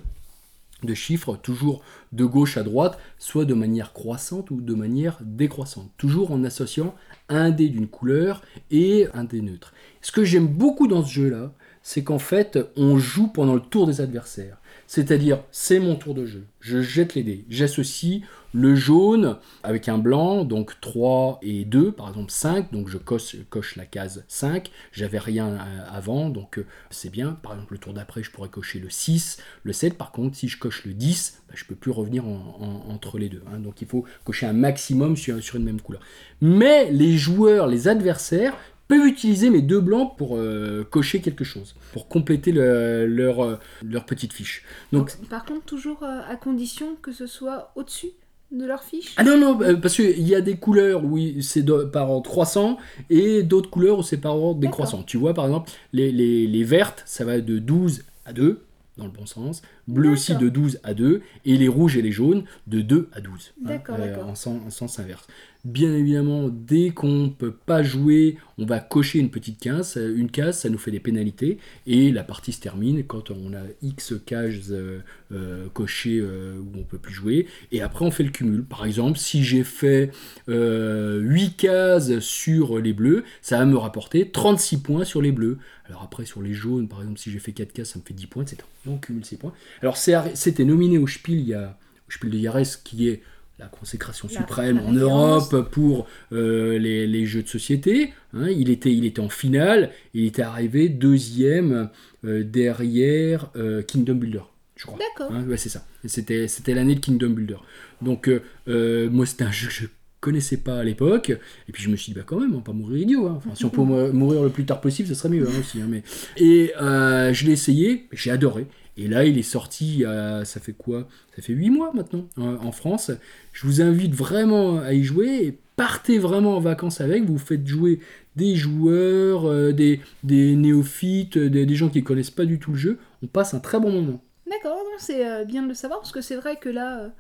de 0.83 0.93
chiffres, 0.95 1.37
toujours 1.37 1.83
de 2.13 2.25
gauche 2.25 2.57
à 2.59 2.63
droite, 2.63 2.99
soit 3.19 3.47
de 3.47 3.55
manière 3.55 3.93
croissante 3.95 4.51
ou 4.51 4.61
de 4.61 4.75
manière 4.75 5.17
décroissante. 5.23 5.91
Toujours 5.97 6.31
en 6.33 6.45
associant 6.45 6.95
un 7.31 7.51
dé 7.51 7.69
d'une 7.71 7.89
couleur 7.89 8.43
et 8.71 9.07
un 9.15 9.25
dé 9.25 9.41
neutre. 9.41 9.73
Ce 10.03 10.13
que 10.13 10.25
j'aime 10.25 10.47
beaucoup 10.47 10.87
dans 10.87 11.03
ce 11.05 11.11
jeu-là, 11.13 11.53
c'est 11.83 12.03
qu'en 12.05 12.19
fait, 12.19 12.59
on 12.77 12.99
joue 12.99 13.29
pendant 13.29 13.55
le 13.55 13.61
tour 13.61 13.87
des 13.87 14.01
adversaires. 14.03 14.59
C'est-à-dire, 14.87 15.43
c'est 15.51 15.79
mon 15.81 15.97
tour 15.97 16.15
de 16.15 16.27
jeu. 16.27 16.45
Je 16.61 16.81
jette 16.83 17.15
les 17.15 17.23
dés. 17.23 17.45
J'associe 17.49 18.23
le 18.53 18.77
jaune 18.77 19.37
avec 19.65 19.89
un 19.89 19.99
blanc, 19.99 20.45
donc 20.45 20.81
3 20.81 21.41
et 21.43 21.65
2, 21.65 21.91
par 21.91 22.09
exemple 22.09 22.31
5, 22.31 22.71
donc 22.73 22.89
je 22.89 22.99
coche, 22.99 23.35
la 23.77 23.85
case 23.85 24.25
5. 24.29 24.71
J'avais 24.93 25.19
rien 25.19 25.49
euh, 25.55 25.85
avant, 25.91 26.29
donc 26.31 26.59
euh, 26.59 26.67
c'est 26.91 27.11
bien. 27.11 27.33
Par 27.43 27.53
exemple, 27.55 27.73
le 27.73 27.79
tour 27.79 27.93
d'après, 27.93 28.23
je 28.23 28.31
pourrais 28.31 28.49
cocher 28.51 28.79
le 28.79 28.91
6, 28.91 29.39
le 29.65 29.73
7. 29.73 29.99
Par 29.99 30.13
contre, 30.13 30.37
si 30.37 30.47
je 30.49 30.57
coche 30.59 30.85
le 30.85 30.95
10, 30.95 31.43
bah, 31.49 31.55
je 31.57 31.65
peux 31.65 31.75
plus 31.75 31.91
revenir 31.91 32.27
en- 32.27 32.57
en- 32.89 32.93
entre 32.93 33.19
les 33.19 33.29
deux. 33.29 33.43
hein. 33.53 33.59
Donc 33.59 33.83
il 33.83 33.89
faut 33.89 34.05
cocher 34.25 34.47
un 34.47 34.53
maximum 34.53 35.17
sur 35.17 35.37
une 35.57 35.65
même 35.65 35.81
couleur. 35.81 36.03
Mais 36.41 36.91
les 36.93 37.17
joueurs, 37.17 37.67
les 37.67 37.89
adversaires, 37.89 38.55
peuvent 38.89 39.07
utiliser 39.07 39.51
mes 39.51 39.63
deux 39.63 39.81
blancs 39.81 40.17
pour 40.17 40.37
euh, 40.37 40.85
cocher 40.91 41.21
quelque 41.21 41.45
chose, 41.45 41.75
pour 41.93 42.09
compléter 42.09 42.53
le- 42.53 43.07
leur, 43.07 43.43
euh, 43.45 43.57
leur 43.83 44.05
petite 44.05 44.33
fiche. 44.33 44.63
Donc, 44.93 45.17
Donc, 45.19 45.29
par 45.29 45.45
contre, 45.45 45.65
toujours 45.65 46.03
euh, 46.03 46.21
à 46.29 46.37
condition 46.37 46.97
que 47.01 47.13
ce 47.13 47.27
soit 47.27 47.73
au-dessus 47.77 48.11
de 48.53 48.67
leur 48.67 48.85
fiche? 48.85 49.15
ah 49.17 49.25
non, 49.25 49.39
non, 49.39 49.59
parce 49.81 49.97
qu'il 49.97 50.21
y 50.29 50.35
a 50.35 50.41
des 50.41 50.57
couleurs 50.57 51.03
où 51.05 51.19
c'est 51.41 51.65
par 51.91 52.11
ordre 52.11 52.29
croissant 52.31 52.79
et 53.11 53.43
d'autres 53.43 53.71
couleurs 53.71 53.99
où 53.99 54.03
c'est 54.03 54.19
par 54.19 54.37
ordre 54.37 54.61
décroissant. 54.61 55.03
Tu 55.03 55.17
vois, 55.17 55.35
par 55.35 55.47
exemple, 55.47 55.71
les, 55.93 56.13
les, 56.13 56.47
les 56.47 56.65
vertes, 56.65 57.03
ça 57.07 57.25
va 57.25 57.41
de 57.41 57.59
12 57.59 58.05
à 58.27 58.33
2, 58.33 58.61
dans 58.97 59.07
le 59.07 59.11
bon 59.11 59.27
sens. 59.27 59.63
Bleu 59.89 60.11
aussi 60.11 60.35
de 60.37 60.49
12 60.49 60.81
à 60.83 60.95
2. 60.95 61.23
Et 61.45 61.57
les 61.57 61.69
rouges 61.69 61.97
et 61.97 62.03
les 62.03 62.13
jaunes 62.13 62.45
de 62.67 62.81
2 62.81 63.09
à 63.13 63.21
12. 63.21 63.53
hein, 63.57 63.69
D'accord, 63.69 63.99
d'accord. 63.99 64.27
En, 64.29 64.35
sens, 64.35 64.61
en 64.67 64.71
sens 64.71 64.99
inverse. 64.99 65.27
Bien 65.65 65.95
évidemment, 65.95 66.51
dès 66.51 66.91
qu'on 66.91 67.31
peut 67.31 67.53
pas 67.55 67.83
jouer, 67.83 68.37
on 68.59 68.67
va 68.67 68.81
cocher 68.81 69.19
une 69.19 69.31
petite 69.31 69.59
case. 69.59 69.97
euh, 69.97 70.15
Une 70.15 70.31
case, 70.31 70.59
ça 70.59 70.69
nous 70.69 70.77
fait 70.77 70.91
des 70.91 71.01
pénalités. 71.01 71.57
Et 71.87 72.13
la 72.13 72.23
partie 72.23 72.53
se 72.53 72.61
termine 72.61 73.03
quand 73.05 73.31
on 73.31 73.55
a 73.55 73.63
X 73.83 74.13
cases 74.27 74.71
euh, 74.71 74.99
euh, 75.33 75.67
cochées 75.73 76.19
euh, 76.21 76.59
où 76.59 76.79
on 76.79 76.83
peut 76.83 76.99
plus 76.99 77.15
jouer. 77.15 77.47
Et 77.73 77.81
après, 77.81 78.05
on 78.05 78.11
fait 78.11 78.25
le 78.25 78.31
cumul. 78.31 78.63
Par 78.65 78.85
exemple, 78.85 79.19
si 79.19 79.43
j'ai 79.43 79.65
fait 79.65 80.11
euh, 80.51 81.21
8 81.21 81.57
cases 81.57 82.19
sur 82.19 82.79
les 82.79 82.93
bleus, 82.93 83.25
ça 83.41 83.59
va 83.59 83.65
me 83.65 83.77
rapporter 83.77 84.29
36 84.31 84.79
points 84.83 85.05
sur 85.05 85.23
les 85.23 85.33
bleus. 85.33 85.59
Alors 85.87 86.03
après, 86.03 86.25
sur 86.25 86.41
les 86.43 86.55
jaunes, 86.55 86.89
par 86.89 87.01
exemple, 87.01 87.19
si 87.19 87.31
j'ai 87.31 87.39
fait 87.39 87.53
4 87.53 87.73
cases, 87.73 87.91
ça 87.91 87.99
me 87.99 88.05
fait 88.05 88.15
10 88.15 88.27
points, 88.27 88.43
etc. 88.43 88.59
Et 88.87 88.91
on 88.91 88.99
cumule 88.99 89.25
ces 89.25 89.37
points. 89.37 89.53
Alors 89.83 89.97
c'était 89.97 90.65
nominé 90.65 90.99
au 90.99 91.07
Spiel, 91.07 91.39
il 91.41 91.49
y 91.49 91.55
a, 91.55 91.79
au 92.09 92.11
Spiel 92.13 92.33
de 92.33 92.39
Yarès, 92.39 92.77
qui 92.77 93.09
est 93.09 93.23
la 93.59 93.67
consécration 93.67 94.29
La- 94.33 94.41
suprême 94.41 94.77
la 94.79 94.83
en. 94.85 94.93
Europe 94.95 95.71
pour 95.71 96.07
euh, 96.33 96.77
les, 96.79 97.07
les 97.07 97.25
jeux 97.27 97.43
de 97.43 97.49
société. 97.49 98.13
hein. 98.33 98.49
il, 98.49 98.69
était, 98.69 98.93
il 98.93 99.05
était 99.05 99.21
en 99.21 99.29
finale, 99.29 99.91
il 100.13 100.25
était 100.27 100.43
arrivé 100.43 100.89
deuxième 100.89 101.89
euh, 102.25 102.43
derrière 102.43 103.51
euh, 103.57 103.83
Kingdom 103.83 104.15
Builder, 104.17 104.43
je 104.77 104.87
crois. 104.87 104.99
D'accord. 104.99 105.33
Hein, 105.35 105.45
ouais, 105.47 105.57
c'est 105.57 105.69
ça. 105.69 105.87
C'était, 106.05 106.49
c'était 106.49 106.75
l'année 106.75 106.97
de 106.97 107.01
Kingdom 107.01 107.31
Builder. 107.31 107.59
Donc, 108.03 108.29
moi, 108.67 109.25
c'était 109.27 109.45
un 109.45 109.53
jeu 109.53 109.69
que 109.69 109.73
je 109.75 109.87
connaissais 110.21 110.57
pas 110.57 110.79
à 110.81 110.85
l'époque. 110.85 111.31
Et 111.69 111.73
puis, 111.73 111.83
je 111.83 111.89
me 111.91 111.97
suis 111.97 112.13
dit, 112.13 112.19
bah, 112.19 112.25
quand 112.27 112.41
même, 112.41 112.53
on 112.55 112.59
va 112.59 112.63
pas 112.65 112.73
mourir 112.73 112.99
idiot. 113.03 113.27
hein. 113.29 113.35
Enfin, 113.37 113.51
si 113.55 113.65
on 113.65 113.71
peut 113.71 113.81
mou- 113.83 114.13
mourir 114.13 114.43
le 114.43 114.49
plus 114.51 114.65
tard 114.65 114.81
possible, 114.81 115.09
ce 115.09 115.15
serait 115.15 115.29
mieux 115.29 115.47
hein, 115.47 115.53
aussi. 115.61 115.81
hein, 115.81 115.87
mais... 115.89 116.03
Et 116.37 116.73
euh, 116.81 117.33
je 117.33 117.47
l'ai 117.47 117.53
essayé, 117.53 118.09
j'ai 118.13 118.31
adoré. 118.31 118.67
Et 118.97 119.09
là, 119.09 119.25
il 119.25 119.39
est 119.39 119.43
sorti, 119.43 120.05
euh, 120.05 120.45
ça 120.45 120.61
fait 120.61 120.73
quoi? 120.73 121.09
Ça 121.35 121.43
fait 121.43 121.53
8 121.53 121.71
mois 121.71 121.93
maintenant, 121.93 122.29
hein, 122.37 122.59
en 122.63 122.73
France. 122.73 123.11
Je 123.53 123.67
vous 123.67 123.83
invite 123.83 124.15
vraiment 124.15 124.79
à 124.79 124.93
y 124.93 125.03
jouer. 125.03 125.59
Partez 125.77 126.19
vraiment 126.19 126.57
en 126.57 126.61
vacances 126.61 127.01
avec. 127.01 127.25
Vous 127.25 127.39
faites 127.39 127.67
jouer 127.67 127.99
des 128.37 128.55
joueurs, 128.55 129.47
euh, 129.47 129.73
des, 129.73 130.01
néophytes, 130.25 131.39
des, 131.39 131.67
des 131.67 131.75
gens 131.75 131.89
qui 131.89 132.05
connaissent 132.05 132.31
pas 132.31 132.45
du 132.45 132.61
tout 132.61 132.73
le 132.73 132.79
jeu. 132.79 132.99
On 133.23 133.27
passe 133.27 133.55
un 133.55 133.61
très 133.61 133.81
bon 133.81 133.91
moment. 133.91 134.21
D'accord, 134.49 134.79
c'est 134.99 135.27
euh, 135.27 135.45
bien 135.45 135.63
de 135.63 135.69
le 135.69 135.75
savoir 135.75 136.01
parce 136.01 136.13
que 136.13 136.21
c'est 136.21 136.37
vrai 136.37 136.57
que 136.57 136.69
là, 136.69 137.11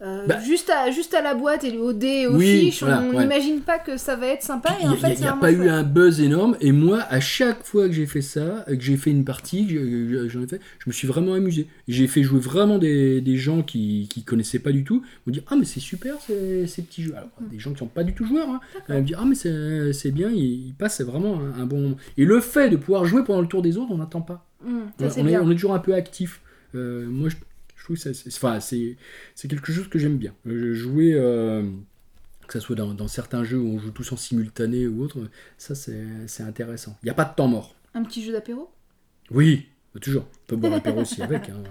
euh, 0.00 0.04
euh, 0.22 0.26
Bah- 0.26 0.40
juste, 0.40 0.70
à, 0.70 0.90
juste 0.90 1.12
à 1.14 1.22
la 1.22 1.34
boîte 1.34 1.64
et 1.64 1.76
au 1.76 1.92
dé 1.92 2.06
et 2.06 2.26
aux 2.26 2.36
Oui, 2.36 2.60
fiches, 2.66 2.82
voilà, 2.82 3.02
on 3.02 3.10
ouais. 3.14 3.22
n'imagine 3.22 3.60
pas 3.60 3.78
que 3.78 3.96
ça 3.96 4.14
va 4.16 4.28
être 4.28 4.42
sympa 4.42 4.70
Il 4.80 4.86
en 4.86 4.90
n'y 4.94 5.26
a, 5.26 5.32
pas 5.32 5.50
eu 5.50 5.68
un 5.68 5.82
buzz 5.82 6.20
énorme. 6.20 6.56
Et 6.60 6.70
moi, 6.72 7.00
à 7.10 7.18
chaque 7.20 7.64
fois 7.64 7.86
que 7.88 7.92
j'ai 7.92 8.06
fait 8.06 8.20
ça, 8.22 8.64
que 8.68 8.80
j'ai 8.80 8.96
fait 8.96 9.10
une 9.10 9.24
partie, 9.24 9.68
j'en 9.68 10.42
ai 10.42 10.46
fait, 10.46 10.60
je 10.78 10.88
me 10.88 10.92
suis 10.92 11.08
vraiment 11.08 11.34
amusé. 11.34 11.66
J'ai 11.88 12.06
fait 12.06 12.22
jouer 12.22 12.38
vraiment 12.40 12.78
des, 12.78 13.20
des 13.20 13.36
gens 13.36 13.62
qui 13.62 14.06
qui 14.08 14.22
connaissaient 14.22 14.60
pas 14.60 14.72
du 14.72 14.84
tout. 14.84 15.02
Me 15.26 15.32
disent 15.32 15.42
Ah, 15.48 15.56
mais 15.56 15.64
c'est 15.64 15.80
super 15.80 16.14
ces, 16.20 16.66
ces 16.66 16.82
petits 16.82 17.02
jeux. 17.02 17.14
Alors, 17.16 17.30
des 17.50 17.58
gens 17.58 17.72
qui 17.72 17.78
sont 17.78 17.86
pas 17.86 18.04
du 18.04 18.14
tout 18.14 18.24
joueurs. 18.24 18.48
Hein. 18.48 18.60
Me 18.88 19.00
disent 19.02 19.16
Ah, 19.18 19.24
mais 19.26 19.34
c'est 19.92 20.10
bien, 20.12 20.30
ils, 20.30 20.68
ils 20.68 20.74
passent 20.74 21.00
vraiment 21.00 21.40
un, 21.40 21.62
un 21.62 21.66
bon 21.66 21.80
moment. 21.80 21.96
Et 22.16 22.24
le 22.24 22.40
fait 22.40 22.70
de 22.70 22.76
pouvoir 22.76 23.04
jouer 23.04 23.24
pendant 23.24 23.40
le 23.40 23.48
tour 23.48 23.62
des 23.62 23.76
autres, 23.78 23.90
on 23.90 23.98
n'attend 23.98 24.20
pas. 24.20 24.46
Hum, 24.66 24.82
ça, 24.98 25.06
on, 25.20 25.24
on 25.24 25.26
est, 25.28 25.38
on 25.38 25.48
toujours 25.50 25.74
un 25.74 25.78
peu 25.78 25.94
actif. 25.94 26.40
Euh, 26.74 27.06
moi, 27.08 27.28
je 27.28 27.36
trouve 27.88 27.96
que 27.96 28.02
ça- 28.02 28.14
c'est 28.14 28.34
enfin, 28.36 28.60
c'est- 28.60 28.96
c'est 29.34 29.48
quelque 29.48 29.72
chose 29.72 29.88
que 29.88 29.98
j'aime 29.98 30.16
bien. 30.18 30.34
Euh, 30.46 30.74
jouer, 30.74 31.12
euh, 31.14 31.62
que 32.46 32.52
ce 32.54 32.60
soit 32.60 32.76
dans, 32.76 32.94
dans 32.94 33.08
certains 33.08 33.44
jeux 33.44 33.58
où 33.58 33.66
on 33.74 33.78
joue 33.78 33.90
tous 33.90 34.10
en 34.12 34.16
simultané 34.16 34.86
ou 34.86 35.02
autre, 35.02 35.28
ça 35.58 35.74
c'est 35.74 36.04
c'est 36.26 36.42
intéressant. 36.42 36.96
Il 37.02 37.06
n'y 37.06 37.10
a 37.10 37.14
pas 37.14 37.24
de 37.24 37.34
temps 37.34 37.48
mort. 37.48 37.74
Un 37.94 38.02
petit 38.04 38.24
jeu 38.24 38.32
d'apéro? 38.32 38.70
Oui, 39.30 39.66
bah, 39.94 40.00
toujours. 40.00 40.24
On 40.44 40.46
peut 40.46 40.56
boire 40.56 40.72
l'apéro 40.72 41.00
aussi 41.02 41.20
avec. 41.22 41.48
hein. 41.50 41.62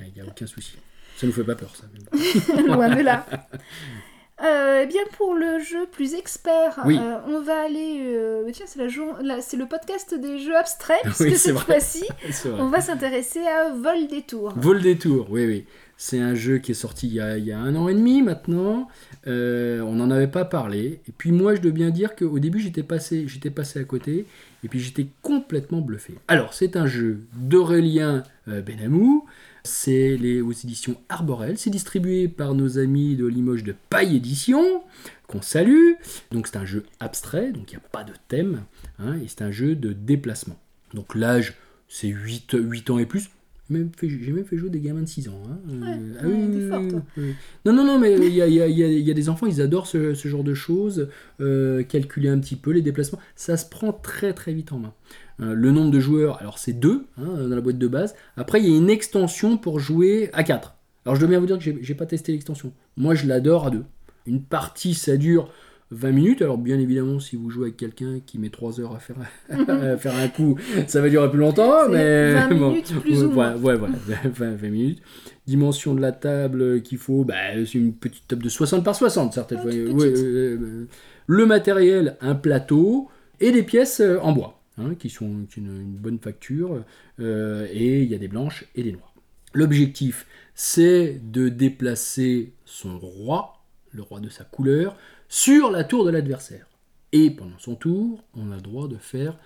Il 0.00 0.12
n'y 0.14 0.20
a 0.20 0.26
aucun 0.26 0.46
souci. 0.46 0.76
Ça 1.16 1.26
nous 1.26 1.32
fait 1.32 1.42
pas 1.44 1.56
peur, 1.56 1.74
ça. 1.74 1.84
Loin 2.66 2.94
de 2.94 3.00
là. 3.02 3.26
Euh, 4.44 4.82
eh 4.84 4.86
bien 4.86 5.02
pour 5.16 5.34
le 5.34 5.58
jeu 5.58 5.86
plus 5.90 6.14
expert, 6.14 6.78
Oui. 6.86 6.96
euh, 7.00 7.16
on 7.26 7.40
va 7.40 7.62
aller. 7.62 7.98
euh, 8.04 8.48
tiens, 8.52 8.66
c'est 8.68 8.78
la 8.78 8.86
jour- 8.88 9.18
c'est 9.40 9.56
le 9.56 9.66
podcast 9.66 10.14
des 10.14 10.38
jeux 10.38 10.56
abstraits, 10.56 11.00
puisque 11.02 11.20
Oui, 11.20 11.30
c'est 11.32 11.36
cette 11.52 11.58
fois-ci, 11.58 12.04
on 12.58 12.66
va 12.68 12.80
s'intéresser 12.80 13.40
à 13.46 13.70
Vol 13.72 14.06
des 14.06 14.22
Tours. 14.22 14.52
Vol 14.56 14.80
des 14.80 14.96
tours, 14.96 15.26
oui, 15.30 15.44
oui. 15.46 15.64
C'est 16.00 16.20
un 16.20 16.36
jeu 16.36 16.58
qui 16.58 16.70
est 16.70 16.74
sorti 16.76 17.08
il 17.08 17.14
y 17.14 17.20
a, 17.20 17.36
il 17.38 17.44
y 17.44 17.50
a 17.50 17.58
un 17.58 17.74
an 17.74 17.88
et 17.88 17.94
demi 17.94 18.22
maintenant. 18.22 18.86
On 19.26 19.92
n'en 19.96 20.10
avait 20.12 20.28
pas 20.28 20.44
parlé. 20.44 21.00
Et 21.08 21.12
puis 21.18 21.32
moi, 21.32 21.56
je 21.56 21.60
dois 21.60 21.72
bien 21.72 21.90
dire 21.90 22.14
qu'au 22.14 22.38
début, 22.38 22.60
j'étais 22.60 22.84
passé, 22.84 23.24
j'étais 23.26 23.50
passé 23.50 23.80
à 23.80 23.84
côté. 23.84 24.24
Et 24.62 24.68
puis 24.68 24.78
j'étais 24.78 25.08
complètement 25.22 25.80
bluffé. 25.80 26.14
Alors, 26.28 26.54
c'est 26.54 26.76
un 26.76 26.86
jeu 26.86 27.18
d'Aurélien 27.34 28.22
Benamou. 28.46 29.26
C'est 29.68 30.16
les, 30.16 30.40
aux 30.40 30.52
éditions 30.52 30.96
Arborel. 31.08 31.58
C'est 31.58 31.70
distribué 31.70 32.26
par 32.28 32.54
nos 32.54 32.78
amis 32.78 33.16
de 33.16 33.26
Limoges 33.26 33.64
de 33.64 33.74
Paille 33.90 34.16
Édition, 34.16 34.82
qu'on 35.26 35.42
salue. 35.42 35.92
Donc 36.32 36.46
c'est 36.46 36.56
un 36.56 36.64
jeu 36.64 36.84
abstrait, 37.00 37.52
donc 37.52 37.70
il 37.72 37.76
n'y 37.76 37.82
a 37.84 37.88
pas 37.90 38.04
de 38.04 38.12
thème. 38.28 38.62
hein, 38.98 39.14
et 39.22 39.28
c'est 39.28 39.42
un 39.42 39.50
jeu 39.50 39.74
de 39.74 39.92
déplacement. 39.92 40.58
Donc 40.94 41.14
l'âge, 41.14 41.54
c'est 41.88 42.08
8, 42.08 42.56
8 42.58 42.90
ans 42.90 42.98
et 42.98 43.06
plus. 43.06 43.28
J'ai 43.70 44.32
même 44.32 44.46
fait 44.46 44.56
jouer 44.56 44.70
des 44.70 44.80
gamins 44.80 45.02
de 45.02 45.06
6 45.06 45.28
ans. 45.28 45.42
hein. 45.46 45.58
Euh, 45.70 46.26
Ouais, 46.26 46.32
ouais, 46.34 46.58
t'es 46.58 46.68
fort, 46.70 46.88
toi. 46.88 47.02
oui. 47.18 47.34
Non, 47.66 47.74
non, 47.74 47.84
non, 47.84 47.98
mais 47.98 48.16
il 48.16 48.32
y 48.32 48.40
a, 48.40 48.46
il 48.46 48.54
y 48.54 48.62
a- 48.62 48.66
il 48.66 48.78
y 48.78 48.82
a- 48.82 48.88
il 48.88 49.06
y 49.06 49.10
a 49.10 49.14
des 49.14 49.28
enfants, 49.28 49.44
ils 49.46 49.60
adorent 49.60 49.86
ce, 49.86 50.14
ce 50.14 50.26
genre 50.28 50.42
de 50.44 50.54
choses. 50.54 51.08
euh, 51.40 51.82
calculer 51.82 52.30
un 52.30 52.38
petit 52.38 52.56
peu 52.56 52.70
les 52.70 52.80
déplacements. 52.80 53.18
Ça 53.36 53.58
se 53.58 53.68
prend 53.68 53.92
très 53.92 54.32
très 54.32 54.54
vite 54.54 54.72
en 54.72 54.78
main. 54.78 54.94
Euh, 55.40 55.54
le 55.54 55.70
nombre 55.70 55.90
de 55.90 56.00
joueurs, 56.00 56.38
alors 56.40 56.58
c'est 56.58 56.72
2 56.72 57.04
dans 57.18 57.46
la 57.48 57.60
boîte 57.60 57.78
de 57.78 57.86
base. 57.88 58.14
Après, 58.36 58.60
il 58.60 58.68
y 58.68 58.74
a 58.74 58.76
une 58.76 58.90
extension 58.90 59.56
pour 59.56 59.78
jouer 59.78 60.30
à 60.32 60.42
4. 60.42 60.74
Alors 61.06 61.14
je 61.14 61.20
dois 61.20 61.28
bien 61.28 61.38
vous 61.40 61.46
dire 61.46 61.58
que 61.58 61.64
j'ai 61.80 61.94
pas 61.94 62.06
testé 62.06 62.32
l'extension. 62.32 62.72
Moi, 62.96 63.14
je 63.14 63.26
l'adore 63.26 63.66
à 63.66 63.70
2. 63.70 63.84
Une 64.26 64.42
partie, 64.42 64.94
ça 64.94 65.16
dure 65.16 65.48
20 65.90 66.10
minutes. 66.10 66.42
Alors 66.42 66.58
bien 66.58 66.78
évidemment, 66.78 67.18
si 67.20 67.36
vous 67.36 67.48
jouez 67.50 67.66
avec 67.66 67.76
quelqu'un 67.76 68.20
qui 68.26 68.38
met 68.38 68.50
3 68.50 68.80
heures 68.80 68.94
à 68.94 68.98
faire, 68.98 69.16
à 69.48 69.96
faire 69.96 70.14
un 70.16 70.28
coup, 70.28 70.56
ça 70.86 71.00
va 71.00 71.08
durer 71.08 71.30
plus 71.30 71.38
longtemps. 71.38 71.88
Mais 71.88 72.34
20 72.34 72.54
bon. 72.56 72.68
minutes 72.70 72.92
plus 73.00 73.20
Ouais, 73.20 73.24
ou 73.26 73.30
moins. 73.30 73.54
Ouais, 73.56 73.76
voilà, 73.76 73.94
20, 74.34 74.56
20 74.56 74.68
minutes. 74.68 74.98
Dimension 75.46 75.94
de 75.94 76.00
la 76.02 76.12
table 76.12 76.82
qu'il 76.82 76.98
faut, 76.98 77.24
bah, 77.24 77.34
c'est 77.64 77.78
une 77.78 77.94
petite 77.94 78.26
table 78.28 78.42
de 78.42 78.48
60 78.50 78.84
par 78.84 78.94
60, 78.96 79.32
certaines 79.32 79.58
Ah, 79.60 79.62
fois. 79.62 79.70
Ouais, 79.70 80.12
euh, 80.14 80.86
le 81.26 81.46
matériel, 81.46 82.16
un 82.20 82.34
plateau 82.34 83.08
et 83.40 83.50
des 83.52 83.62
pièces 83.62 84.00
euh, 84.00 84.18
en 84.20 84.32
bois, 84.32 84.57
hein, 84.78 84.94
qui 84.94 85.10
sont 85.10 85.46
une 85.56 85.84
bonne 85.84 86.18
facture. 86.18 86.84
euh, 87.20 87.66
et 87.70 88.02
il 88.02 88.08
y 88.08 88.14
a 88.14 88.18
des 88.18 88.28
blanches 88.28 88.64
et 88.74 88.82
des 88.82 88.92
noires. 88.92 89.14
L'objectif, 89.54 90.26
c'est 90.54 91.20
de 91.32 91.48
déplacer 91.48 92.52
son 92.64 92.98
roi, 92.98 93.62
le 93.92 94.02
roi 94.02 94.20
de 94.20 94.28
sa 94.28 94.44
couleur, 94.44 94.96
sur 95.28 95.70
la 95.70 95.84
tour 95.84 96.04
de 96.04 96.10
l'adversaire. 96.10 96.66
Et 97.12 97.30
pendant 97.30 97.58
son 97.58 97.74
tour, 97.74 98.22
on 98.34 98.52
a 98.52 98.56
le 98.56 98.60
droit 98.60 98.88
de 98.88 98.96
faire 98.96 99.38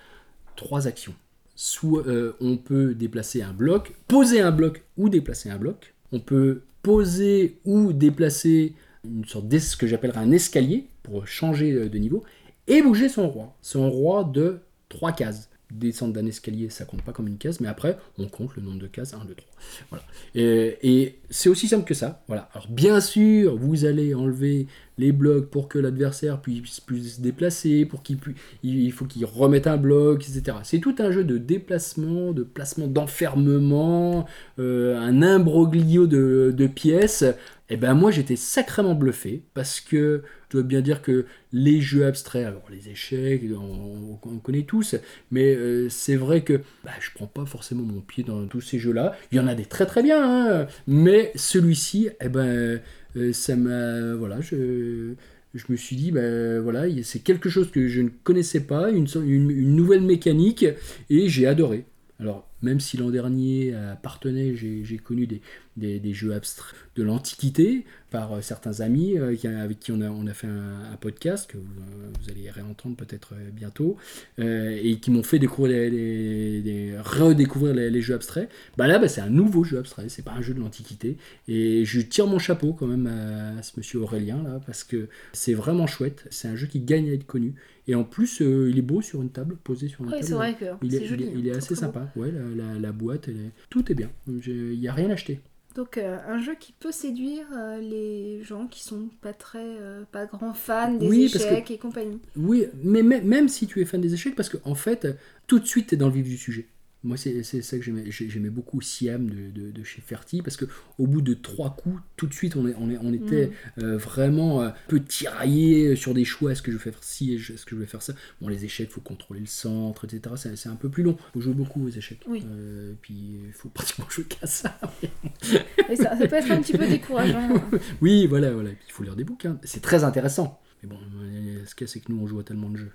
trois 0.57 0.87
actions. 0.87 1.15
Soit 1.55 2.07
euh, 2.07 2.33
on 2.41 2.57
peut 2.57 2.95
déplacer 2.95 3.43
un 3.43 3.53
bloc, 3.53 3.93
poser 4.09 4.41
un 4.41 4.51
bloc 4.51 4.83
ou 4.97 5.09
déplacer 5.09 5.51
un 5.51 5.59
bloc. 5.59 5.95
On 6.11 6.19
peut 6.19 6.62
poser 6.83 7.59
ou 7.65 7.93
déplacer 7.93 8.75
une 9.05 9.25
sorte 9.25 9.49
de 9.49 9.59
ce 9.59 9.77
que 9.77 9.87
j'appellerais 9.87 10.21
un 10.21 10.33
escalier 10.33 10.87
pour 11.03 11.27
changer 11.27 11.73
euh, 11.73 11.89
de 11.89 11.99
niveau 11.99 12.25
et 12.67 12.83
bouger 12.83 13.09
son 13.09 13.29
roi. 13.29 13.55
Son 13.62 13.91
roi 13.91 14.25
de 14.25 14.61
trois 14.93 15.13
cases. 15.13 15.49
Descendre 15.71 16.13
d'un 16.13 16.27
escalier, 16.27 16.69
ça 16.69 16.85
compte 16.85 17.01
pas 17.01 17.13
comme 17.13 17.29
une 17.29 17.39
case, 17.39 17.59
mais 17.61 17.69
après, 17.69 17.97
on 18.19 18.29
compte 18.29 18.55
le 18.57 18.63
nombre 18.63 18.79
de 18.79 18.87
cases, 18.87 19.15
1, 19.15 19.25
2, 19.25 19.35
3. 19.35 19.51
Voilà. 19.89 20.05
Et, 20.35 21.19
c'est 21.31 21.49
aussi 21.49 21.67
simple 21.67 21.87
que 21.87 21.95
ça. 21.95 22.23
Voilà. 22.29 22.51
Alors, 22.53 22.69
bien 22.69 23.01
sûr, 23.01 23.57
vous 23.57 23.87
allez 23.87 24.15
enlever 24.15 24.67
les 24.99 25.13
blocs 25.13 25.49
pour 25.49 25.69
que 25.69 25.79
l'adversaire 25.79 26.43
puisse, 26.43 26.81
puisse 26.81 27.17
se 27.17 27.21
déplacer, 27.23 27.87
pour 27.87 28.03
qu'il 28.03 28.19
il 28.63 28.93
faut 28.93 29.07
qu'il 29.07 29.25
remette 29.25 29.67
un 29.67 29.79
bloc, 29.79 30.29
etc. 30.29 30.59
C'est 30.63 30.79
tout 30.79 30.97
un 30.99 31.11
jeu 31.11 31.25
de 31.25 31.39
déplacement, 31.39 32.33
de 32.33 32.43
placement 32.43 32.87
d'enfermement, 32.87 34.27
euh, 34.59 35.01
un 35.01 35.23
imbroglio 35.23 36.07
de 36.07 36.67
pièces. 36.67 37.25
Et 37.73 37.76
ben 37.79 37.95
moi 37.95 38.11
j'étais 38.11 38.37
sacrément 38.37 38.95
bluffé 38.95 39.41
parce 39.55 39.81
que 39.81 40.23
je 40.50 40.59
dois 40.59 40.62
bien 40.62 40.83
dire 40.83 41.00
que 41.00 41.25
les 41.55 41.81
jeux 41.81 42.05
abstraits, 42.05 42.45
alors 42.47 42.64
les 42.71 42.91
échecs, 42.91 43.43
on, 43.57 44.19
on 44.23 44.37
connaît 44.41 44.64
tous, 44.64 44.95
mais 45.31 45.55
euh, 45.55 45.88
c'est 45.88 46.17
vrai 46.17 46.43
que 46.43 46.61
bah, 46.85 46.91
je 47.00 47.09
prends 47.14 47.26
pas 47.26 47.47
forcément 47.47 47.83
mon 47.83 48.02
pied 48.02 48.25
dans 48.25 48.47
tous 48.47 48.61
ces 48.61 48.79
jeux-là. 48.79 49.17
Il 49.31 49.38
y 49.38 49.41
en 49.41 49.47
a 49.47 49.55
des 49.55 49.64
très 49.64 49.87
très 49.87 50.02
bien, 50.02 50.21
hein, 50.62 50.67
mais 50.87 51.33
celui-ci, 51.35 52.11
eh 52.21 52.29
ben 52.29 52.79
euh, 53.17 53.33
ça 53.33 53.57
m'a 53.57 54.14
voilà, 54.17 54.43
je 54.43 55.14
je 55.55 55.64
me 55.71 55.76
suis 55.76 55.97
dit, 55.97 56.11
ben 56.12 56.61
voilà, 56.61 56.87
il- 56.88 57.05
c'est 57.05 57.21
quelque 57.21 57.49
chose 57.49 57.71
que 57.71 57.87
je 57.88 58.02
ne 58.02 58.09
connaissais 58.09 58.61
pas, 58.61 58.91
une, 58.91 59.07
une, 59.25 59.50
une 59.50 59.76
nouvelle 59.76 60.00
mécanique, 60.02 60.67
et 61.11 61.29
j'ai 61.29 61.47
adoré. 61.47 61.85
Alors, 62.21 62.49
même 62.62 62.81
si 62.81 62.97
l'an 62.97 63.11
dernier 63.11 63.75
appartenait, 63.75 64.54
j'ai 64.57 64.85
j'ai 64.85 64.99
connu 64.99 65.26
des, 65.26 65.40
des, 65.76 65.99
des 66.00 66.12
jeux 66.14 66.33
abstraits 66.35 66.75
de 66.97 67.02
l'Antiquité 67.02 67.85
par 68.11 68.35
euh, 68.35 68.40
certains 68.42 68.81
amis 68.81 69.16
euh, 69.19 69.35
avec 69.62 69.81
qui 69.81 69.90
on 69.92 70.00
a, 70.02 70.11
on 70.11 70.26
a 70.26 70.35
fait 70.35 70.47
un, 70.47 70.92
un 70.92 70.97
podcast 71.00 71.50
que 71.50 71.57
vous, 71.57 71.64
euh, 71.81 72.11
vous 72.21 72.31
allez 72.31 72.50
réentendre 72.50 72.95
peut-être 72.97 73.33
euh, 73.33 73.50
bientôt 73.50 73.97
euh, 74.38 74.78
et 74.83 74.97
qui 74.99 75.11
m'ont 75.11 75.23
fait 75.23 75.38
découvrir 75.38 75.73
les, 75.78 75.90
les- 75.90 76.61
les- 76.61 76.99
redécouvrir 77.00 77.75
les, 77.75 77.88
les 77.90 78.02
jeux 78.02 78.14
abstraits. 78.14 78.50
Bah 78.76 78.87
là, 78.87 78.99
bah, 78.99 79.09
c'est 79.09 79.23
un 79.23 79.31
nouveau 79.31 79.64
jeu 79.64 79.78
abstrait, 79.78 80.09
c'est 80.11 80.23
pas 80.25 80.33
un 80.33 80.42
jeu 80.42 80.52
de 80.52 80.61
l'Antiquité 80.61 81.16
et 81.49 81.85
je 81.87 82.00
tire 82.02 82.26
mon 82.26 82.38
chapeau 82.38 82.75
quand 82.75 82.87
même 82.87 83.07
à, 83.07 83.59
à 83.59 83.62
ce 83.62 83.73
monsieur 83.78 84.00
Aurélien 84.00 84.42
là 84.42 84.61
parce 84.66 84.85
que 84.85 85.09
c'est 85.33 85.54
vraiment 85.54 85.87
chouette. 85.87 86.26
C'est 86.31 86.49
un 86.49 86.57
jeu 86.57 86.66
qui 86.66 86.81
gagne 86.81 87.09
à 87.09 87.14
être 87.14 87.26
connu 87.26 87.54
et 87.88 87.95
en 87.95 88.04
plus 88.04 88.42
euh, 88.42 88.69
il 88.71 88.78
est 88.78 88.83
beau 88.83 89.00
sur 89.00 89.23
une 89.23 89.31
table, 89.31 89.57
posé 89.64 89.88
sur 89.88 90.00
une 90.02 90.07
Oui, 90.09 90.12
table. 90.12 90.25
c'est 90.25 90.35
vrai 90.35 90.54
que 90.54 90.66
Il 90.83 90.92
c'est 90.92 91.02
est, 91.04 91.07
joli. 91.07 91.25
il 91.25 91.28
est- 91.31 91.40
il 91.40 91.49
est 91.49 91.52
hein, 91.52 91.59
assez 91.59 91.75
beau. 91.75 91.81
sympa. 91.81 92.12
Ouais, 92.14 92.31
la- 92.54 92.78
la 92.78 92.92
boîte, 92.92 93.28
elle 93.28 93.37
est- 93.37 93.52
tout 93.71 93.90
est 93.90 93.94
bien. 93.94 94.11
Il 94.28 94.78
n'y 94.78 94.88
a 94.88 94.92
rien 94.92 95.11
acheté. 95.11 95.40
Donc 95.75 95.97
euh, 95.97 96.18
un 96.28 96.38
jeu 96.38 96.54
qui 96.54 96.73
peut 96.78 96.92
séduire 96.92 97.47
euh, 97.56 97.78
les 97.80 98.42
gens 98.42 98.66
qui 98.66 98.82
sont 98.82 99.09
pas 99.23 99.32
très, 99.32 99.64
euh, 99.64 100.04
pas 100.12 100.26
grands 100.26 100.52
fans 100.52 100.92
des 100.92 101.06
Oui, 101.09 101.25
échecs 101.25 101.71
et 101.71 101.78
compagnie. 101.78 102.21
Oui, 102.37 102.66
mais 102.85 103.02
mê- 103.02 103.23
même 103.23 103.49
si 103.49 103.66
tu 103.66 103.80
es 103.80 103.87
fan 103.87 104.00
des 104.00 104.12
échecs, 104.12 104.35
parce 104.37 104.50
qu'en 104.50 104.75
fait, 104.75 105.09
tout 105.47 105.59
de 105.59 105.66
suite, 105.66 105.87
tu 105.88 105.94
es 105.94 105.99
dans 105.99 106.09
le 106.09 106.12
vif 106.14 106.25
du 106.28 106.37
sujet. 106.37 106.66
Moi, 107.04 107.16
c'est 107.16 107.42
ça 107.42 107.76
que 107.78 107.82
j'aimais. 107.82 108.04
J'ai- 108.11 108.28
J'aimais 108.30 108.49
beaucoup 108.50 108.80
Siam 108.80 109.28
de, 109.28 109.50
de- 109.50 109.71
de 109.73 109.82
chez 109.82 110.00
Ferti, 110.00 110.40
parce 110.40 110.56
que 110.56 110.66
au 110.99 111.06
bout 111.09 111.21
de 111.21 111.35
trois 111.35 111.75
coups, 111.75 112.00
tout 112.16 112.28
de 112.28 112.32
suite, 112.35 112.54
on, 112.54 112.68
est, 112.68 112.75
on, 112.78 112.88
est- 112.90 112.99
on 113.00 113.12
était 113.12 113.50
Mm. 113.76 113.82
euh, 113.82 113.97
vraiment 113.99 114.62
euh, 114.62 114.68
un 114.68 114.75
peu 114.87 115.00
tiraillé 115.02 115.97
sur 115.97 116.14
des 116.14 116.25
choix. 116.25 116.52
Est-ce 116.52 116.62
que 116.62 116.71
je 116.71 116.76
vais 116.76 116.82
faire 116.82 116.99
ci 117.02 117.35
Est-ce 117.35 117.64
que 117.64 117.75
je 117.75 117.80
vais 117.80 117.87
faire 117.87 118.02
ça 118.02 118.12
Bon, 118.40 118.47
les 118.49 118.64
échecs, 118.64 118.88
il 118.90 118.92
faut 118.94 119.00
contrôler 119.00 119.40
le 119.40 119.47
centre, 119.47 120.04
etc. 120.04 120.35
C'est 120.54 120.68
un 120.68 120.76
peu 120.76 120.88
plus 120.88 121.02
long. 121.02 121.16
Faut 121.35 121.40
jouer 121.40 121.54
beaucoup 121.54 121.85
aux 121.85 121.88
échecs. 121.90 122.21
Oui. 122.28 122.44
Euh, 122.49 122.92
puis, 123.02 123.14
il 123.47 123.52
faut 123.52 123.68
pratiquement 123.68 124.09
jouer 124.09 124.25
qu'à 124.25 124.47
ça. 124.47 124.78
Et 125.90 125.97
ça, 125.97 126.16
ça 126.16 126.26
peut 126.28 126.37
être 126.37 126.50
un 126.52 126.61
petit 126.61 126.73
peu 126.76 126.87
décourageant. 126.87 127.49
Oui, 128.00 128.26
voilà, 128.26 128.52
voilà. 128.52 128.71
Il 128.71 128.92
faut 128.92 129.02
lire 129.02 129.16
des 129.16 129.25
bouquins. 129.25 129.59
C'est 129.64 129.82
très 129.82 130.04
intéressant. 130.04 130.61
Mais 130.82 130.88
bon, 130.88 130.97
euh, 131.23 131.59
ce 131.64 131.75
qu'il 131.76 131.87
y 131.87 131.90
a, 131.90 131.92
c'est 131.92 132.00
que 132.00 132.11
nous, 132.11 132.21
on 132.21 132.26
joue 132.26 132.40
à 132.40 132.42
tellement 132.44 132.68
de 132.68 132.76
jeux. 132.76 132.90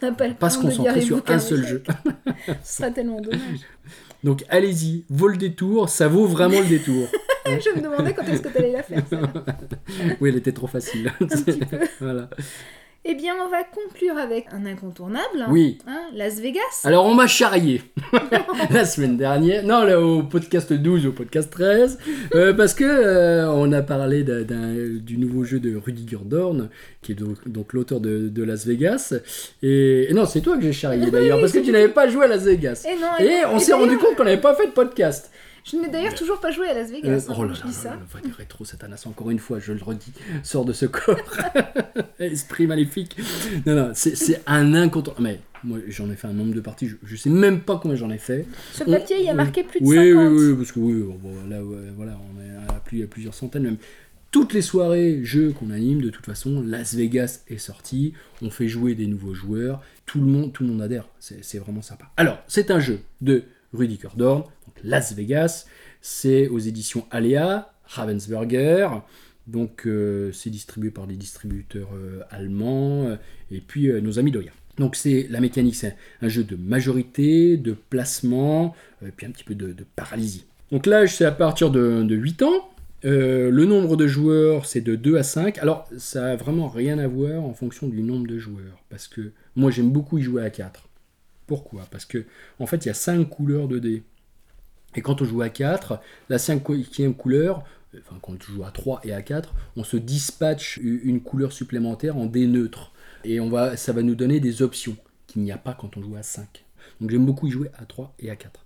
Ça 0.00 0.10
n'a 0.10 0.34
pas 0.34 0.50
se 0.50 0.58
concentrer 0.58 1.00
sur 1.02 1.22
un 1.28 1.38
seul 1.38 1.64
jeu. 1.66 1.82
Ce 2.62 2.76
serait 2.76 2.92
tellement 2.92 3.20
dommage. 3.20 3.60
Donc 4.24 4.44
allez-y, 4.48 5.04
vaut 5.10 5.28
le 5.28 5.36
détour, 5.36 5.88
ça 5.88 6.08
vaut 6.08 6.26
vraiment 6.26 6.60
le 6.60 6.66
détour. 6.66 7.08
Je 7.46 7.76
me 7.76 7.82
demandais 7.82 8.14
quand 8.14 8.22
est-ce 8.22 8.42
que 8.42 8.48
tu 8.48 8.58
allais 8.58 8.72
la 8.72 8.82
faire. 8.82 9.02
oui, 10.20 10.28
elle 10.28 10.36
était 10.36 10.52
trop 10.52 10.68
facile. 10.68 11.12
petit 11.18 11.58
peu. 11.58 11.78
voilà. 12.00 12.30
Eh 13.04 13.14
bien, 13.14 13.34
on 13.44 13.48
va 13.48 13.64
conclure 13.64 14.16
avec 14.16 14.46
un 14.52 14.64
incontournable. 14.64 15.46
Oui. 15.50 15.78
hein, 15.88 16.02
Las 16.14 16.38
Vegas. 16.40 16.60
Alors 16.84 17.04
on 17.04 17.14
m'a 17.14 17.26
charrié 17.26 17.82
la 18.70 18.84
semaine 18.84 19.16
dernière, 19.16 19.64
non 19.64 19.82
là, 19.82 20.00
au 20.00 20.22
podcast 20.22 20.72
12, 20.72 21.06
au 21.06 21.12
podcast 21.12 21.50
13, 21.50 21.98
euh, 22.36 22.52
parce 22.54 22.74
que 22.74 22.84
euh, 22.84 23.50
on 23.50 23.72
a 23.72 23.82
parlé 23.82 24.22
du 24.22 25.18
nouveau 25.18 25.42
jeu 25.42 25.58
de 25.58 25.74
Rudiger 25.76 26.18
Dorn, 26.24 26.68
qui 27.02 27.10
est 27.12 27.14
donc, 27.16 27.48
donc 27.48 27.72
l'auteur 27.72 27.98
de, 27.98 28.28
de 28.28 28.42
Las 28.44 28.66
Vegas. 28.66 29.14
Et, 29.64 30.08
et 30.08 30.14
non, 30.14 30.24
c'est 30.24 30.40
toi 30.40 30.56
que 30.56 30.62
j'ai 30.62 30.72
charrié 30.72 31.10
d'ailleurs, 31.10 31.40
parce 31.40 31.50
que 31.50 31.58
tu 31.58 31.72
n'avais 31.72 31.88
pas 31.88 32.06
joué 32.08 32.26
à 32.26 32.28
Las 32.28 32.44
Vegas. 32.44 32.86
Et 32.88 32.94
non, 33.00 33.08
Et 33.18 33.44
on 33.52 33.58
s'est 33.58 33.72
rendu 33.72 33.98
compte 33.98 34.14
qu'on 34.14 34.24
n'avait 34.24 34.40
pas 34.40 34.54
fait 34.54 34.66
de 34.68 34.72
podcast. 34.72 35.32
Je 35.64 35.76
n'ai 35.76 35.88
d'ailleurs 35.88 36.14
toujours 36.14 36.40
pas 36.40 36.50
joué 36.50 36.68
à 36.68 36.74
Las 36.74 36.88
Euh, 36.90 36.92
Vegas. 36.92 37.26
hein, 37.28 37.34
oh 37.38 37.44
là 37.44 37.52
je 37.54 37.60
là, 37.60 37.66
dis 37.66 37.84
là 37.84 37.98
ça. 38.12 38.20
du 38.24 38.32
rétro 38.32 38.64
Satanas, 38.64 39.04
encore 39.06 39.30
une 39.30 39.38
fois, 39.38 39.58
je 39.60 39.72
le 39.72 39.82
redis, 39.82 40.12
sort 40.42 40.64
de 40.64 40.72
ce 40.72 40.86
corps. 40.86 41.16
Esprit 42.18 42.66
maléfique. 42.66 43.16
Non, 43.66 43.74
non, 43.74 43.90
c'est 43.94 44.42
un 44.46 44.74
incontournable. 44.74 45.22
Mais 45.24 45.40
moi, 45.64 45.78
j'en 45.88 46.10
ai 46.10 46.16
fait 46.16 46.26
un 46.26 46.32
nombre 46.32 46.54
de 46.54 46.60
parties, 46.60 46.88
je, 46.88 46.96
je 47.04 47.16
sais 47.16 47.30
même 47.30 47.60
pas 47.60 47.78
combien 47.80 47.96
j'en 47.96 48.10
ai 48.10 48.18
fait. 48.18 48.46
Sur 48.72 48.86
le 48.86 48.92
papier, 48.98 49.16
il 49.20 49.24
y 49.26 49.28
a 49.28 49.34
marqué 49.34 49.62
plus 49.62 49.80
de 49.80 49.84
oui, 49.86 49.96
50. 49.96 50.32
Oui, 50.32 50.44
oui, 50.48 50.54
parce 50.56 50.72
que 50.72 50.80
oui, 50.80 51.02
bon, 51.20 51.34
là, 51.48 51.62
ouais, 51.64 51.90
voilà, 51.96 52.18
on 52.34 52.40
est 52.40 52.50
à, 52.74 52.80
plus, 52.80 53.04
à 53.04 53.06
plusieurs 53.06 53.34
centaines 53.34 53.62
même. 53.62 53.76
Toutes 54.32 54.54
les 54.54 54.62
soirées 54.62 55.20
jeux 55.24 55.52
qu'on 55.52 55.70
anime, 55.70 56.00
de 56.00 56.08
toute 56.10 56.24
façon, 56.26 56.62
Las 56.66 56.94
Vegas 56.94 57.40
est 57.48 57.58
sorti, 57.58 58.14
on 58.40 58.50
fait 58.50 58.66
jouer 58.66 58.94
des 58.94 59.06
nouveaux 59.06 59.34
joueurs, 59.34 59.80
tout 60.06 60.18
le 60.20 60.26
monde, 60.26 60.52
tout 60.52 60.62
le 60.64 60.70
monde 60.70 60.80
adhère, 60.82 61.06
c'est 61.20 61.58
vraiment 61.58 61.82
sympa. 61.82 62.06
Alors, 62.16 62.38
c'est 62.48 62.70
un 62.70 62.80
jeu 62.80 63.00
de 63.20 63.44
Rudiger 63.72 64.08
Dorn, 64.16 64.42
donc 64.42 64.74
Las 64.84 65.14
Vegas, 65.14 65.66
c'est 66.00 66.48
aux 66.48 66.58
éditions 66.58 67.06
Alea, 67.10 67.72
Ravensburger, 67.86 69.02
Donc 69.46 69.86
euh, 69.86 70.30
c'est 70.32 70.50
distribué 70.50 70.90
par 70.90 71.06
des 71.06 71.16
distributeurs 71.16 71.90
euh, 71.94 72.20
allemands 72.30 73.06
euh, 73.06 73.16
et 73.50 73.60
puis 73.60 73.90
nos 74.00 74.18
amis 74.18 74.30
d'Oya. 74.30 74.52
Donc 74.78 74.96
c'est 74.96 75.26
la 75.30 75.40
mécanique, 75.40 75.76
c'est 75.76 75.96
un 76.22 76.28
jeu 76.28 76.44
de 76.44 76.56
majorité, 76.56 77.56
de 77.56 77.76
placement, 77.90 78.74
et 79.06 79.10
puis 79.10 79.26
un 79.26 79.30
petit 79.30 79.44
peu 79.44 79.54
de, 79.54 79.74
paralysie. 79.96 80.46
Donc 80.70 80.86
l'âge 80.86 81.16
c'est 81.16 81.26
à 81.26 81.32
partir 81.32 81.70
de, 81.70 82.02
de 82.02 82.14
8 82.14 82.42
ans. 82.42 82.68
Le 83.04 83.64
nombre 83.64 83.96
de 83.96 84.06
joueurs 84.06 84.64
c'est 84.64 84.80
de 84.80 84.96
2 84.96 85.16
à 85.16 85.22
5. 85.22 85.58
Alors 85.58 85.88
ça 85.98 86.30
a 86.30 86.36
vraiment 86.36 86.68
rien 86.68 86.98
à 86.98 87.06
voir 87.06 87.42
en 87.42 87.52
fonction 87.52 87.86
du 87.86 88.02
nombre 88.02 88.26
de 88.26 88.38
joueurs. 88.38 88.82
Parce 88.88 89.08
que 89.08 89.32
moi 89.56 89.70
j'aime 89.70 89.90
beaucoup 89.90 90.16
y 90.16 90.22
jouer 90.22 90.42
à 90.42 90.50
4. 90.50 90.88
Pourquoi 91.52 91.82
Parce 91.90 92.06
que 92.06 92.24
en 92.60 92.66
fait 92.66 92.86
il 92.86 92.88
y 92.88 92.90
a 92.90 92.94
5 92.94 93.28
couleurs 93.28 93.68
de 93.68 93.78
dés. 93.78 94.04
Et 94.94 95.02
quand 95.02 95.20
on 95.20 95.26
joue 95.26 95.42
à 95.42 95.50
4, 95.50 96.00
la 96.30 96.38
cinquième 96.38 97.14
couleur, 97.14 97.62
enfin 97.98 98.16
quand 98.22 98.32
on 98.32 98.54
joue 98.54 98.64
à 98.64 98.70
3 98.70 99.02
et 99.04 99.12
à 99.12 99.20
4, 99.20 99.52
on 99.76 99.84
se 99.84 99.98
dispatche 99.98 100.78
une 100.82 101.20
couleur 101.20 101.52
supplémentaire 101.52 102.16
en 102.16 102.24
dés 102.24 102.46
neutres. 102.46 102.90
Et 103.24 103.38
on 103.38 103.50
va, 103.50 103.76
ça 103.76 103.92
va 103.92 104.02
nous 104.02 104.14
donner 104.14 104.40
des 104.40 104.62
options 104.62 104.96
qu'il 105.26 105.42
n'y 105.42 105.52
a 105.52 105.58
pas 105.58 105.74
quand 105.78 105.98
on 105.98 106.02
joue 106.02 106.16
à 106.16 106.22
5. 106.22 106.64
Donc 107.02 107.10
j'aime 107.10 107.26
beaucoup 107.26 107.48
y 107.48 107.50
jouer 107.50 107.70
à 107.78 107.84
3 107.84 108.14
et 108.18 108.30
à 108.30 108.36
4. 108.36 108.64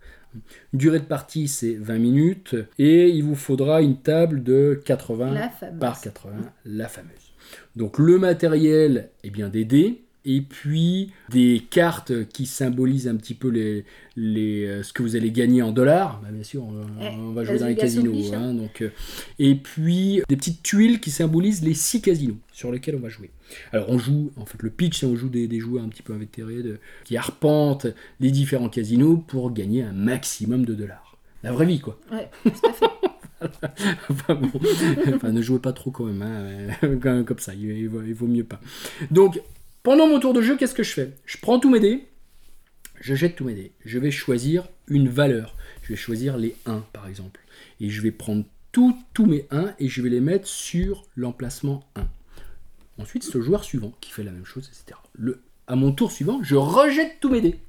Une 0.72 0.78
durée 0.78 1.00
de 1.00 1.04
partie 1.06 1.48
c'est 1.48 1.74
20 1.74 1.98
minutes 1.98 2.54
et 2.78 3.08
il 3.08 3.24
vous 3.24 3.34
faudra 3.34 3.82
une 3.82 3.96
table 4.00 4.44
de 4.44 4.80
80 4.84 5.32
La 5.32 5.48
fameuse. 5.48 5.80
par 5.80 6.00
80, 6.00 6.34
la 6.66 6.86
fameuse. 6.86 7.32
Donc 7.74 7.98
le 7.98 8.16
matériel, 8.20 9.10
eh 9.24 9.30
bien 9.30 9.48
des 9.48 9.64
dés, 9.64 10.05
et 10.26 10.40
puis 10.42 11.12
des 11.30 11.62
cartes 11.70 12.26
qui 12.28 12.44
symbolisent 12.44 13.08
un 13.08 13.16
petit 13.16 13.34
peu 13.34 13.48
les, 13.48 13.84
les, 14.16 14.66
euh, 14.66 14.82
ce 14.82 14.92
que 14.92 15.02
vous 15.02 15.16
allez 15.16 15.30
gagner 15.30 15.62
en 15.62 15.72
dollars. 15.72 16.20
Bah, 16.22 16.28
bien 16.32 16.42
sûr, 16.42 16.64
on, 16.64 16.82
Eh, 17.00 17.08
on 17.16 17.30
va 17.32 17.44
jouer 17.44 17.58
dans 17.58 17.66
les 17.68 17.76
casinos. 17.76 18.34
hein. 18.34 18.38
hein, 18.50 18.54
donc, 18.54 18.82
euh, 18.82 18.90
et 19.38 19.54
puis 19.54 20.20
des 20.28 20.36
petites 20.36 20.62
tuiles 20.62 21.00
qui 21.00 21.10
symbolisent 21.10 21.62
les 21.62 21.74
six 21.74 22.00
casinos 22.02 22.36
sur 22.52 22.70
lesquels 22.72 22.96
on 22.96 23.00
va 23.00 23.08
jouer. 23.08 23.30
Alors 23.72 23.88
on 23.88 23.98
joue, 23.98 24.32
en 24.36 24.44
fait 24.44 24.60
le 24.62 24.70
pitch, 24.70 24.98
c'est 25.00 25.06
on 25.06 25.14
joue 25.16 25.28
des, 25.28 25.46
des 25.46 25.60
joueurs 25.60 25.84
un 25.84 25.88
petit 25.88 26.02
peu 26.02 26.12
invétérés 26.12 26.62
de- 26.62 26.78
qui 27.04 27.16
arpentent 27.16 27.86
les 28.18 28.32
différents 28.32 28.68
casinos 28.68 29.16
pour 29.18 29.52
gagner 29.52 29.82
un 29.84 29.92
maximum 29.92 30.64
de 30.64 30.74
dollars. 30.74 31.16
La 31.44 31.52
vraie 31.52 31.66
vie 31.66 31.78
quoi. 31.78 31.98
Ouais, 32.10 32.28
tout 32.42 32.66
à 32.68 32.72
fait. 32.72 32.86
enfin, 34.10 34.34
bon, 34.34 34.50
enfin, 35.14 35.30
ne 35.30 35.42
jouez 35.42 35.58
pas 35.58 35.72
trop 35.74 35.90
quand 35.90 36.06
même, 36.06 36.22
hein, 36.22 36.96
comme 37.02 37.24
comme 37.24 37.38
ça, 37.38 37.52
il, 37.54 37.64
il 37.70 37.88
vaut, 37.88 38.02
il 38.02 38.14
vaut 38.14 38.26
mieux 38.26 38.44
pas. 38.44 38.58
Donc, 39.10 39.40
pendant 39.86 40.08
mon 40.08 40.18
tour 40.18 40.32
de 40.32 40.42
jeu, 40.42 40.56
qu'est-ce 40.56 40.74
que 40.74 40.82
je 40.82 40.90
fais? 40.90 41.12
Je 41.26 41.38
prends 41.38 41.60
tous 41.60 41.70
mes 41.70 41.78
dés, 41.78 42.08
je 43.00 43.14
jette 43.14 43.36
tous 43.36 43.44
mes 43.44 43.54
dés, 43.54 43.70
je 43.84 44.00
vais 44.00 44.10
choisir 44.10 44.68
une 44.88 45.08
valeur. 45.08 45.54
Je 45.84 45.90
vais 45.90 45.96
choisir 45.96 46.36
les 46.36 46.56
1 46.66 46.84
par 46.92 47.06
exemple. 47.06 47.38
Et 47.78 47.88
je 47.88 48.02
vais 48.02 48.10
prendre 48.10 48.44
tous 48.72 48.96
mes 49.20 49.46
1 49.52 49.74
et 49.78 49.88
je 49.88 50.02
vais 50.02 50.08
les 50.08 50.18
mettre 50.18 50.48
sur 50.48 51.04
l'emplacement 51.14 51.88
1. 51.94 52.08
Ensuite, 52.98 53.22
c'est 53.22 53.34
le 53.36 53.42
joueur 53.42 53.62
suivant 53.62 53.92
qui 54.00 54.10
fait 54.10 54.24
la 54.24 54.32
même 54.32 54.44
chose, 54.44 54.68
etc. 54.72 54.98
Le, 55.12 55.40
à 55.68 55.76
mon 55.76 55.92
tour 55.92 56.10
suivant, 56.10 56.40
je 56.42 56.56
rejette 56.56 57.18
tous 57.20 57.30
mes 57.30 57.40
dés. 57.40 57.60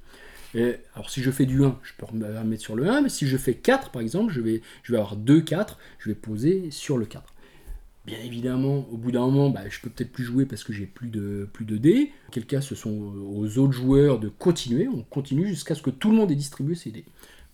Alors 0.96 1.10
si 1.10 1.22
je 1.22 1.30
fais 1.30 1.46
du 1.46 1.62
1, 1.62 1.78
je 1.84 1.92
peux 1.96 2.12
me 2.16 2.42
mettre 2.42 2.62
sur 2.62 2.74
le 2.74 2.88
1, 2.88 3.02
mais 3.02 3.10
si 3.10 3.28
je 3.28 3.36
fais 3.36 3.54
4 3.54 3.90
par 3.90 4.02
exemple, 4.02 4.32
je 4.32 4.40
vais, 4.40 4.60
je 4.82 4.90
vais 4.90 4.98
avoir 4.98 5.14
2 5.14 5.40
4, 5.40 5.78
je 6.00 6.08
vais 6.08 6.16
poser 6.16 6.72
sur 6.72 6.98
le 6.98 7.06
4. 7.06 7.32
Bien 8.08 8.20
évidemment, 8.24 8.86
au 8.90 8.96
bout 8.96 9.12
d'un 9.12 9.20
moment, 9.20 9.50
bah, 9.50 9.68
je 9.68 9.80
peux 9.80 9.90
peut-être 9.90 10.10
plus 10.10 10.24
jouer 10.24 10.46
parce 10.46 10.64
que 10.64 10.72
j'ai 10.72 10.86
plus 10.86 11.08
de, 11.08 11.46
plus 11.52 11.66
de 11.66 11.76
dés. 11.76 12.10
En 12.28 12.30
quel 12.30 12.46
cas, 12.46 12.62
ce 12.62 12.74
sont 12.74 12.90
aux 12.90 13.58
autres 13.58 13.74
joueurs 13.74 14.18
de 14.18 14.30
continuer. 14.30 14.88
On 14.88 15.02
continue 15.02 15.46
jusqu'à 15.46 15.74
ce 15.74 15.82
que 15.82 15.90
tout 15.90 16.10
le 16.10 16.16
monde 16.16 16.30
ait 16.30 16.34
distribué 16.34 16.74
ses 16.74 16.90
dés. 16.90 17.04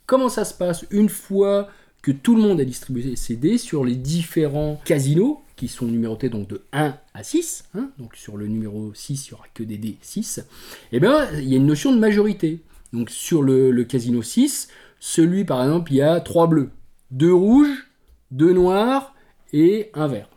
Comment 0.06 0.28
ça 0.28 0.44
se 0.44 0.54
passe 0.54 0.86
une 0.92 1.08
fois 1.08 1.68
que 2.02 2.12
tout 2.12 2.36
le 2.36 2.42
monde 2.42 2.60
a 2.60 2.64
distribué 2.64 3.16
ses 3.16 3.34
dés 3.34 3.58
sur 3.58 3.84
les 3.84 3.96
différents 3.96 4.80
casinos 4.84 5.42
qui 5.56 5.66
sont 5.66 5.86
numérotés 5.86 6.28
donc 6.28 6.46
de 6.46 6.62
1 6.72 6.96
à 7.14 7.22
6, 7.24 7.64
hein, 7.74 7.90
donc 7.98 8.14
sur 8.14 8.36
le 8.36 8.46
numéro 8.46 8.94
6, 8.94 9.26
il 9.26 9.30
n'y 9.30 9.34
aura 9.34 9.46
que 9.54 9.64
des 9.64 9.78
dés 9.78 9.98
6, 10.02 10.44
et 10.92 11.00
bien 11.00 11.28
il 11.32 11.48
y 11.48 11.54
a 11.54 11.56
une 11.56 11.66
notion 11.66 11.92
de 11.92 11.98
majorité. 11.98 12.60
Donc 12.92 13.10
sur 13.10 13.42
le, 13.42 13.72
le 13.72 13.84
casino 13.84 14.22
6, 14.22 14.68
celui 15.00 15.44
par 15.44 15.62
exemple, 15.62 15.92
il 15.92 15.96
y 15.96 16.02
a 16.02 16.20
3 16.20 16.46
bleus, 16.46 16.70
2 17.12 17.32
rouges, 17.32 17.88
2 18.32 18.52
noirs 18.52 19.14
et 19.52 19.90
un 19.94 20.06
vert. 20.06 20.28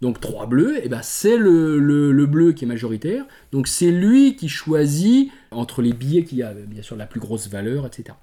Donc 0.00 0.20
3 0.20 0.46
bleus, 0.46 0.84
et 0.84 0.88
ben 0.88 1.00
c'est 1.02 1.36
le, 1.36 1.78
le- 1.80 2.12
le 2.12 2.26
bleu 2.26 2.52
qui 2.52 2.64
est 2.64 2.68
majoritaire. 2.68 3.26
Donc 3.50 3.66
c'est 3.66 3.90
lui 3.90 4.36
qui 4.36 4.48
choisit 4.48 5.30
entre 5.50 5.82
les 5.82 5.92
billets 5.92 6.22
qui 6.24 6.42
a 6.42 6.52
bien 6.54 6.82
sûr 6.82 6.94
la 6.96 7.06
plus 7.06 7.18
grosse 7.18 7.48
valeur, 7.48 7.84
etc. 7.86 8.16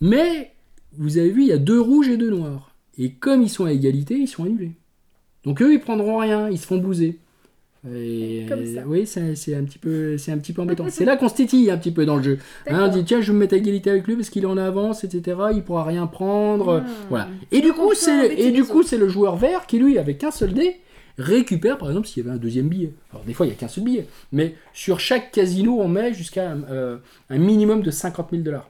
Mais 0.00 0.52
vous 0.96 1.18
avez 1.18 1.30
vu, 1.30 1.42
il 1.42 1.48
y 1.48 1.52
a 1.52 1.58
deux 1.58 1.80
rouges 1.80 2.08
et 2.08 2.16
deux 2.16 2.30
noirs. 2.30 2.74
Et 2.98 3.12
comme 3.12 3.42
ils 3.42 3.48
sont 3.48 3.64
à 3.64 3.72
égalité, 3.72 4.16
ils 4.16 4.26
sont 4.26 4.44
annulés. 4.44 4.72
Donc 5.44 5.62
eux, 5.62 5.72
ils 5.72 5.80
prendront 5.80 6.18
rien, 6.18 6.48
ils 6.50 6.58
se 6.58 6.66
font 6.66 6.78
blouser. 6.78 7.18
Et, 7.90 8.44
Comme 8.46 8.66
ça. 8.66 8.82
oui, 8.86 9.06
c'est 9.06 9.54
un 9.54 9.64
petit 9.64 9.78
peu, 9.78 10.18
c'est 10.18 10.32
un 10.32 10.38
petit 10.38 10.52
peu 10.52 10.60
embêtant. 10.60 10.84
c'est 10.90 11.06
là 11.06 11.16
qu'on 11.16 11.28
se 11.30 11.70
un 11.70 11.78
petit 11.78 11.92
peu 11.92 12.04
dans 12.04 12.16
le 12.16 12.22
jeu. 12.22 12.38
Hein, 12.66 12.88
on 12.88 12.88
dit 12.88 13.04
tiens, 13.04 13.22
je 13.22 13.28
vais 13.28 13.34
me 13.34 13.38
mettre 13.38 13.54
à 13.54 13.56
égalité 13.56 13.88
avec 13.88 14.06
lui 14.06 14.16
parce 14.16 14.28
qu'il 14.28 14.42
est 14.42 14.46
en 14.46 14.58
avance, 14.58 15.02
etc. 15.04 15.38
Il 15.54 15.62
pourra 15.62 15.84
rien 15.84 16.06
prendre. 16.06 16.82
Ah. 16.84 16.90
Voilà. 17.08 17.28
Et 17.52 17.62
du 17.62 17.72
coup, 17.72 17.94
c'est 17.94 18.34
et 18.38 18.50
du 18.50 18.64
coup, 18.64 18.82
c'est 18.82 18.98
le 18.98 19.08
joueur 19.08 19.36
vert 19.36 19.66
qui 19.66 19.78
lui, 19.78 19.96
avec 19.96 20.22
un 20.24 20.30
seul 20.30 20.52
dé, 20.52 20.76
récupère 21.18 21.78
par 21.78 21.88
exemple 21.88 22.06
s'il 22.06 22.24
y 22.24 22.26
avait 22.26 22.36
un 22.36 22.40
deuxième 22.40 22.68
billet. 22.68 22.92
Alors 23.12 23.24
des 23.24 23.34
fois, 23.34 23.46
il 23.46 23.50
n'y 23.50 23.54
a 23.54 23.58
qu'un 23.58 23.68
seul 23.68 23.84
billet, 23.84 24.06
mais 24.32 24.54
sur 24.72 25.00
chaque 25.00 25.32
casino, 25.32 25.80
on 25.80 25.88
met 25.88 26.12
jusqu'à 26.12 26.52
euh, 26.52 26.98
un 27.28 27.38
minimum 27.38 27.82
de 27.82 27.90
50 27.90 28.30
000 28.30 28.42
dollars. 28.42 28.68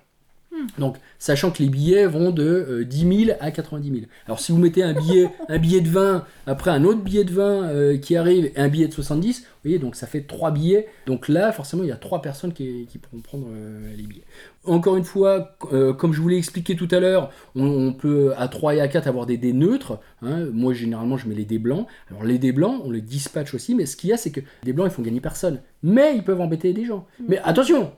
Hmm. 0.53 0.67
Donc, 0.79 0.97
sachant 1.21 1.53
que 1.53 1.63
les 1.63 1.69
billets 1.69 2.07
vont 2.07 2.33
de 2.33 2.43
euh, 2.45 2.85
10 2.85 3.27
000 3.27 3.37
à 3.41 3.53
90 3.53 3.89
000. 3.89 4.03
Alors, 4.27 4.41
si 4.41 4.51
vous 4.51 4.59
mettez 4.59 4.83
un 4.83 4.95
billet, 4.95 5.29
un 5.49 5.59
billet 5.59 5.81
de 5.81 5.89
20, 5.89 6.25
après 6.47 6.73
un 6.73 6.85
autre 6.85 7.01
billet 7.01 7.23
de 7.23 7.33
20 7.33 7.43
euh, 7.45 7.97
qui 7.99 8.17
arrive, 8.17 8.47
et 8.47 8.53
un 8.57 8.69
billet 8.69 8.89
de 8.89 8.93
70, 8.93 9.41
vous 9.43 9.47
voyez, 9.63 9.79
donc 9.79 9.95
ça 9.95 10.07
fait 10.09 10.23
3 10.23 10.51
billets. 10.51 10.89
Donc 11.07 11.29
là, 11.29 11.53
forcément, 11.53 11.85
il 11.85 11.89
y 11.89 11.93
a 11.93 11.97
3 11.97 12.21
personnes 12.21 12.53
qui, 12.53 12.87
qui 12.91 12.99
pourront 12.99 13.21
prendre 13.21 13.47
euh, 13.49 13.95
les 13.97 14.03
billets. 14.03 14.25
Encore 14.65 14.97
une 14.97 15.05
fois, 15.05 15.57
euh, 15.73 15.93
comme 15.93 16.13
je 16.13 16.21
vous 16.21 16.29
l'ai 16.29 16.37
expliqué 16.37 16.75
tout 16.75 16.89
à 16.91 16.99
l'heure, 16.99 17.31
on, 17.55 17.65
on 17.65 17.93
peut 17.93 18.33
à 18.37 18.49
3 18.49 18.75
et 18.75 18.81
à 18.81 18.89
4 18.89 19.07
avoir 19.07 19.27
des 19.27 19.37
dés 19.37 19.53
neutres. 19.53 20.01
hein. 20.23 20.47
Moi, 20.53 20.75
généralement, 20.75 21.17
je 21.17 21.29
mets 21.29 21.35
les 21.37 21.45
dés 21.45 21.59
blancs. 21.59 21.87
Alors, 22.11 22.25
les 22.25 22.39
dés 22.39 22.53
blancs, 22.53 22.83
on 22.85 22.91
les 22.91 23.03
dispatche 23.03 23.55
aussi, 23.55 23.77
mais 23.77 23.87
ce 23.87 23.97
qu'il 23.97 24.11
y 24.11 24.13
a, 24.13 24.17
c'est 24.17 24.33
que 24.33 24.41
les 24.41 24.47
dés 24.65 24.73
blancs, 24.73 24.89
ils 24.91 24.95
font 24.95 25.03
gagner 25.03 25.21
personne. 25.21 25.61
Mais 25.83 26.17
ils 26.17 26.25
peuvent 26.25 26.41
embêter 26.41 26.73
des 26.73 26.85
gens. 26.85 27.07
Mais 27.29 27.39
attention 27.45 27.93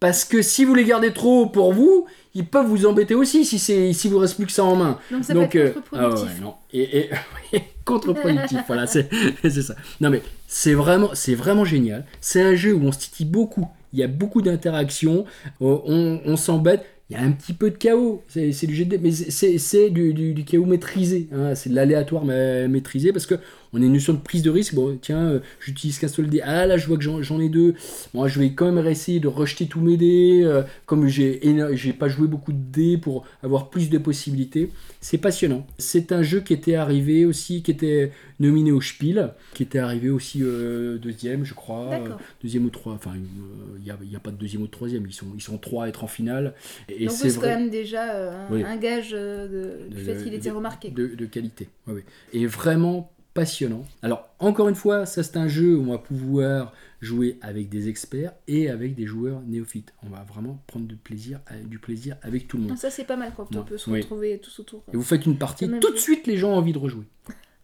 parce 0.00 0.24
que 0.24 0.42
si 0.42 0.64
vous 0.64 0.74
les 0.74 0.84
gardez 0.84 1.12
trop 1.12 1.46
pour 1.46 1.72
vous, 1.72 2.06
ils 2.34 2.46
peuvent 2.46 2.66
vous 2.66 2.86
embêter 2.86 3.14
aussi 3.14 3.44
si, 3.44 3.58
c'est, 3.58 3.92
si 3.92 4.08
vous 4.08 4.18
reste 4.18 4.36
plus 4.36 4.46
que 4.46 4.52
ça 4.52 4.64
en 4.64 4.76
main. 4.76 4.98
Donc 5.10 5.24
ça 5.24 5.34
Donc, 5.34 5.52
peut 5.52 5.58
euh, 5.58 5.66
être 5.68 5.76
ah 5.92 5.98
contre-productif. 5.98 6.34
ouais, 6.38 6.40
non. 6.44 6.54
Et, 6.72 6.98
et- 7.52 7.62
contre-productif, 7.84 8.58
voilà, 8.66 8.86
c'est, 8.86 9.08
ça. 9.62 9.74
Non 10.00 10.10
mais 10.10 10.22
c'est 10.46 10.74
vraiment, 10.74 11.10
c'est 11.14 11.34
vraiment 11.34 11.64
génial. 11.64 12.04
C'est 12.20 12.40
un 12.42 12.54
jeu 12.54 12.72
où 12.74 12.82
on 12.84 12.92
se 12.92 12.98
titille 13.00 13.26
beaucoup. 13.26 13.66
Il 13.92 13.98
y 13.98 14.02
a 14.04 14.08
beaucoup 14.08 14.42
d'interactions. 14.42 15.24
Euh, 15.60 15.78
On, 15.86 16.20
on 16.24 16.36
s'embête. 16.36 16.84
Il 17.10 17.14
y 17.14 17.16
a 17.18 17.22
un 17.24 17.32
petit 17.32 17.54
peu 17.54 17.70
de 17.70 17.76
chaos. 17.76 18.22
C'est, 18.28 18.50
du 18.66 18.86
mais 19.02 19.10
c'est, 19.10 19.90
du, 19.90 20.14
du- 20.14 20.32
du 20.32 20.44
chaos 20.44 20.64
maîtrisé. 20.66 21.26
hein. 21.34 21.56
C'est 21.56 21.70
de 21.70 21.74
l'aléatoire 21.74 22.24
maîtrisé 22.24 23.12
parce 23.12 23.26
que 23.26 23.34
on 23.72 23.80
a 23.82 23.84
une 23.84 23.92
notion 23.92 24.12
de 24.14 24.18
prise 24.18 24.42
de 24.42 24.50
risque. 24.50 24.74
Bon, 24.74 24.98
tiens, 25.00 25.20
euh, 25.28 25.40
j'utilise 25.60 25.98
qu'un 25.98 26.08
seul 26.08 26.28
dé. 26.28 26.40
Ah 26.42 26.66
là, 26.66 26.76
je 26.76 26.86
vois 26.86 26.96
que 26.96 27.02
j'en, 27.02 27.40
ai 27.40 27.48
deux. 27.48 27.74
Moi, 28.14 28.28
je 28.28 28.40
vais 28.40 28.52
quand 28.52 28.70
même 28.70 28.84
essayer 28.86 29.20
de 29.20 29.28
rejeter 29.28 29.66
tous 29.66 29.80
mes 29.80 29.96
dés. 29.96 30.42
euh, 30.44 30.62
comme 30.86 31.06
j'ai, 31.06 31.40
j'ai 31.74 31.92
pas 31.92 32.08
joué 32.08 32.26
beaucoup 32.26 32.52
de 32.52 32.58
dés 32.58 32.98
pour 32.98 33.24
avoir 33.42 33.70
plus 33.70 33.88
de 33.90 33.98
possibilités. 33.98 34.70
C'est 35.00 35.18
passionnant. 35.18 35.66
C'est 35.78 36.12
un 36.12 36.22
jeu 36.22 36.40
qui 36.40 36.52
était 36.52 36.74
arrivé 36.74 37.24
aussi, 37.24 37.62
qui 37.62 37.70
était 37.70 38.12
nominé 38.40 38.72
au 38.72 38.80
Spiel, 38.80 39.32
qui 39.54 39.62
était 39.62 39.78
arrivé 39.78 40.10
aussi 40.10 40.40
euh, 40.42 40.98
deuxième, 40.98 41.44
je 41.44 41.54
crois. 41.54 41.88
D'accord. 41.90 42.18
Deuxième 42.42 42.64
ou 42.64 42.70
trois. 42.70 42.94
Enfin, 42.94 43.12
il 43.16 43.82
n'y 44.08 44.16
a, 44.16 44.20
pas 44.20 44.30
de 44.30 44.36
deuxième 44.36 44.62
ou 44.62 44.66
de 44.66 44.70
troisième. 44.70 45.06
Ils 45.06 45.12
sont, 45.12 45.26
ils 45.36 45.42
sont 45.42 45.58
trois 45.58 45.84
à 45.84 45.88
être 45.88 46.02
en 46.04 46.08
finale. 46.08 46.54
Et, 46.88 47.06
Donc 47.06 47.14
c'est 47.14 47.34
quand 47.34 47.46
même 47.46 47.70
déjà 47.70 48.30
un, 48.32 48.50
Oui. 48.50 48.64
un 48.64 48.76
gage 48.76 49.10
de, 49.12 49.88
du 49.88 49.96
de- 49.96 50.00
fait 50.00 50.22
qu'il 50.24 50.34
était 50.34 50.50
remarqué. 50.50 50.90
De, 50.90 51.06
de 51.14 51.26
qualité. 51.26 51.68
Ouais, 51.86 51.94
ouais. 51.94 52.04
Et 52.32 52.46
vraiment 52.46 53.10
passionnant. 53.40 53.86
Alors, 54.02 54.28
encore 54.38 54.68
une 54.68 54.74
fois, 54.74 55.06
ça 55.06 55.22
c'est 55.22 55.38
un 55.38 55.48
jeu 55.48 55.74
où 55.74 55.80
on 55.88 55.92
va 55.92 55.98
pouvoir 55.98 56.74
jouer 57.00 57.38
avec 57.40 57.70
des 57.70 57.88
experts 57.88 58.34
et 58.46 58.68
avec 58.68 58.94
des 58.94 59.06
joueurs 59.06 59.40
néophytes. 59.46 59.94
On 60.06 60.10
va 60.10 60.22
vraiment 60.24 60.62
prendre 60.66 60.84
du 60.86 60.96
plaisir, 60.96 61.40
du 61.64 61.78
plaisir 61.78 62.16
avec 62.20 62.48
tout 62.48 62.58
le 62.58 62.64
monde. 62.64 62.72
Donc 62.72 62.78
ça 62.78 62.90
c'est 62.90 63.06
pas 63.06 63.16
mal 63.16 63.32
quand 63.34 63.48
on 63.56 63.62
peut 63.62 63.78
se 63.78 63.88
oui. 63.88 64.02
retrouver 64.02 64.38
tous 64.42 64.60
autour. 64.60 64.82
Et 64.92 64.96
vous 64.98 65.02
faites 65.02 65.24
une 65.24 65.38
partie, 65.38 65.70
tout 65.80 65.90
de 65.90 65.96
suite 65.96 66.26
les 66.26 66.36
gens 66.36 66.50
ont 66.50 66.56
envie 66.56 66.74
de 66.74 66.78
rejouer. 66.78 67.06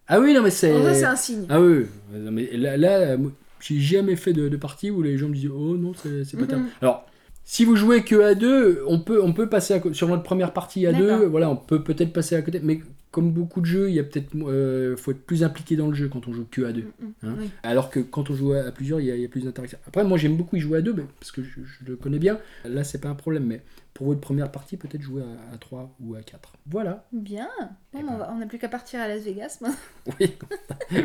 Ah 0.07 0.19
oui, 0.19 0.33
non 0.33 0.41
mais 0.41 0.49
c'est... 0.49 0.73
C'est 0.95 1.05
un 1.05 1.15
signe. 1.15 1.45
Ah 1.47 1.61
oui, 1.61 1.85
mais 2.11 2.49
là, 2.57 3.15
j'ai 3.59 3.79
jamais 3.79 4.15
fait 4.15 4.33
de, 4.33 4.49
de 4.49 4.57
partie 4.57 4.89
où 4.89 5.03
les 5.03 5.19
gens 5.19 5.29
me 5.29 5.35
disent 5.35 5.51
oh 5.53 5.77
non 5.77 5.91
c'est 5.93 6.37
pas 6.37 6.47
terrible. 6.47 6.69
Alors 6.81 7.05
si 7.43 7.65
vous 7.65 7.75
jouez 7.75 8.03
que 8.03 8.19
à 8.21 8.33
deux, 8.33 8.83
on 8.87 8.99
peut 8.99 9.21
on 9.23 9.31
peut 9.31 9.47
passer 9.47 9.75
à 9.75 9.93
sur 9.93 10.07
notre 10.07 10.23
première 10.23 10.53
partie 10.53 10.87
à 10.87 10.91
deux, 10.91 11.27
voilà 11.27 11.51
on 11.51 11.55
peut 11.55 11.83
peut-être 11.83 12.13
passer 12.13 12.35
à 12.35 12.41
côté, 12.41 12.61
mais 12.63 12.81
comme 13.11 13.31
beaucoup 13.31 13.61
de 13.61 13.65
jeux, 13.65 13.89
il 13.89 13.95
y 13.95 13.99
a 13.99 14.03
peut-être, 14.03 14.29
euh, 14.35 14.95
faut 14.97 15.11
être 15.11 15.25
plus 15.25 15.43
impliqué 15.43 15.75
dans 15.75 15.87
le 15.87 15.93
jeu 15.95 16.07
quand 16.09 16.27
on 16.27 16.33
joue 16.33 16.45
que 16.49 16.61
à 16.63 16.71
deux. 16.73 16.83
Mm, 16.99 17.05
mm, 17.05 17.13
Hein 17.23 17.35
oui. 17.39 17.49
Alors 17.63 17.89
que 17.89 17.99
quand 17.99 18.29
on 18.29 18.35
joue 18.35 18.53
à 18.53 18.71
plusieurs, 18.71 18.99
il 18.99 19.07
y 19.07 19.11
a, 19.11 19.15
il 19.15 19.21
y 19.21 19.25
a 19.25 19.29
plus 19.29 19.43
d'interaction. 19.45 19.79
Après, 19.87 20.03
moi 20.03 20.17
j'aime 20.17 20.35
beaucoup 20.37 20.55
y 20.55 20.59
jouer 20.59 20.79
à 20.79 20.81
deux, 20.81 20.93
parce 21.19 21.31
que 21.31 21.41
je, 21.43 21.61
je 21.63 21.85
le 21.85 21.95
connais 21.95 22.19
bien. 22.19 22.37
Là, 22.65 22.83
c'est 22.83 22.99
pas 22.99 23.09
un 23.09 23.15
problème, 23.15 23.45
mais 23.45 23.61
pour 23.93 24.07
votre 24.07 24.19
première 24.21 24.51
partie, 24.51 24.77
peut-être 24.77 25.01
jouer 25.01 25.23
à, 25.23 25.55
à 25.55 25.57
3 25.57 25.95
ou 26.01 26.13
à 26.15 26.21
4. 26.21 26.53
Voilà. 26.67 27.07
Bien. 27.11 27.49
Bon, 27.93 27.99
Eh 27.99 28.03
on 28.03 28.17
ben. 28.19 28.27
on 28.31 28.37
n'a 28.37 28.45
plus 28.45 28.59
qu'à 28.59 28.69
partir 28.69 28.99
à 28.99 29.07
Las 29.07 29.23
Vegas. 29.23 29.57
maintenant. 29.61 29.77
Oui, 30.19 30.35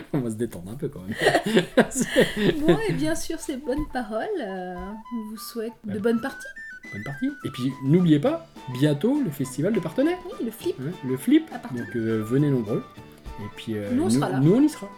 on 0.12 0.20
va 0.20 0.30
se 0.30 0.36
détendre 0.36 0.70
un 0.72 0.76
peu 0.76 0.88
quand 0.88 1.00
même. 1.00 1.14
bon, 2.60 2.78
et 2.88 2.92
bien 2.92 3.14
sûr, 3.14 3.38
ces 3.40 3.56
bonnes 3.56 3.86
paroles, 3.92 4.26
euh, 4.40 4.74
on 4.76 5.30
vous 5.30 5.36
souhaite 5.38 5.72
de 5.84 5.98
bonnes 5.98 6.20
parties. 6.20 6.46
Bonne 6.92 7.04
partie. 7.04 7.30
Et 7.44 7.50
puis, 7.50 7.72
n'oubliez 7.84 8.18
pas, 8.18 8.46
bientôt 8.74 9.20
le 9.24 9.30
festival 9.30 9.72
de 9.72 9.80
partenaires, 9.80 10.18
Oui, 10.26 10.44
le 10.44 10.50
flip. 10.50 10.74
hein, 10.80 10.90
le 11.08 11.16
flip. 11.16 11.50
Donc, 11.74 11.96
euh, 11.96 12.22
venez 12.22 12.50
nombreux. 12.50 12.84
Et 13.40 13.48
puis, 13.56 13.76
euh, 13.76 13.90
Nous, 13.92 14.04
on 14.04 14.10
sera 14.10 14.28
là. 14.30 14.40
nous, 14.40 14.54
on 14.54 14.60
y 14.62 14.68
sera. 14.68 14.88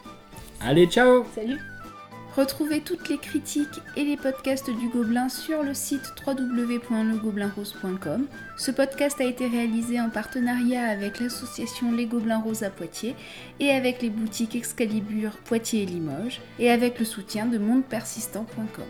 Allez, 0.61 0.87
ciao 0.87 1.25
Salut 1.35 1.59
Retrouvez 2.37 2.81
toutes 2.81 3.09
les 3.09 3.19
critiques 3.19 3.81
et 3.97 4.03
les 4.03 4.17
podcasts 4.17 4.69
du 4.69 4.89
Gobelin 4.89 5.29
sur 5.29 5.63
le 5.63 5.73
site 5.73 6.13
www.legoblinrose.com. 6.27 8.27
Ce 8.57 8.73
podcast 8.73 9.21
a 9.21 9.25
été 9.25 9.47
réalisé 9.47 10.01
en 10.01 10.11
partenariat 10.11 10.83
avec 10.89 11.21
l'association 11.21 11.93
Les 11.93 12.07
Gobelins 12.07 12.41
Roses 12.41 12.65
à 12.65 12.71
Poitiers 12.71 13.15
et 13.61 13.71
avec 13.71 14.03
les 14.03 14.11
boutiques 14.11 14.57
Excalibur 14.57 15.31
Poitiers 15.45 15.85
et 15.85 15.87
Limoges 15.87 16.41
et 16.59 16.73
avec 16.73 16.99
le 16.99 17.05
soutien 17.05 17.47
de 17.47 17.57
mondepersistant.com. 17.59 18.85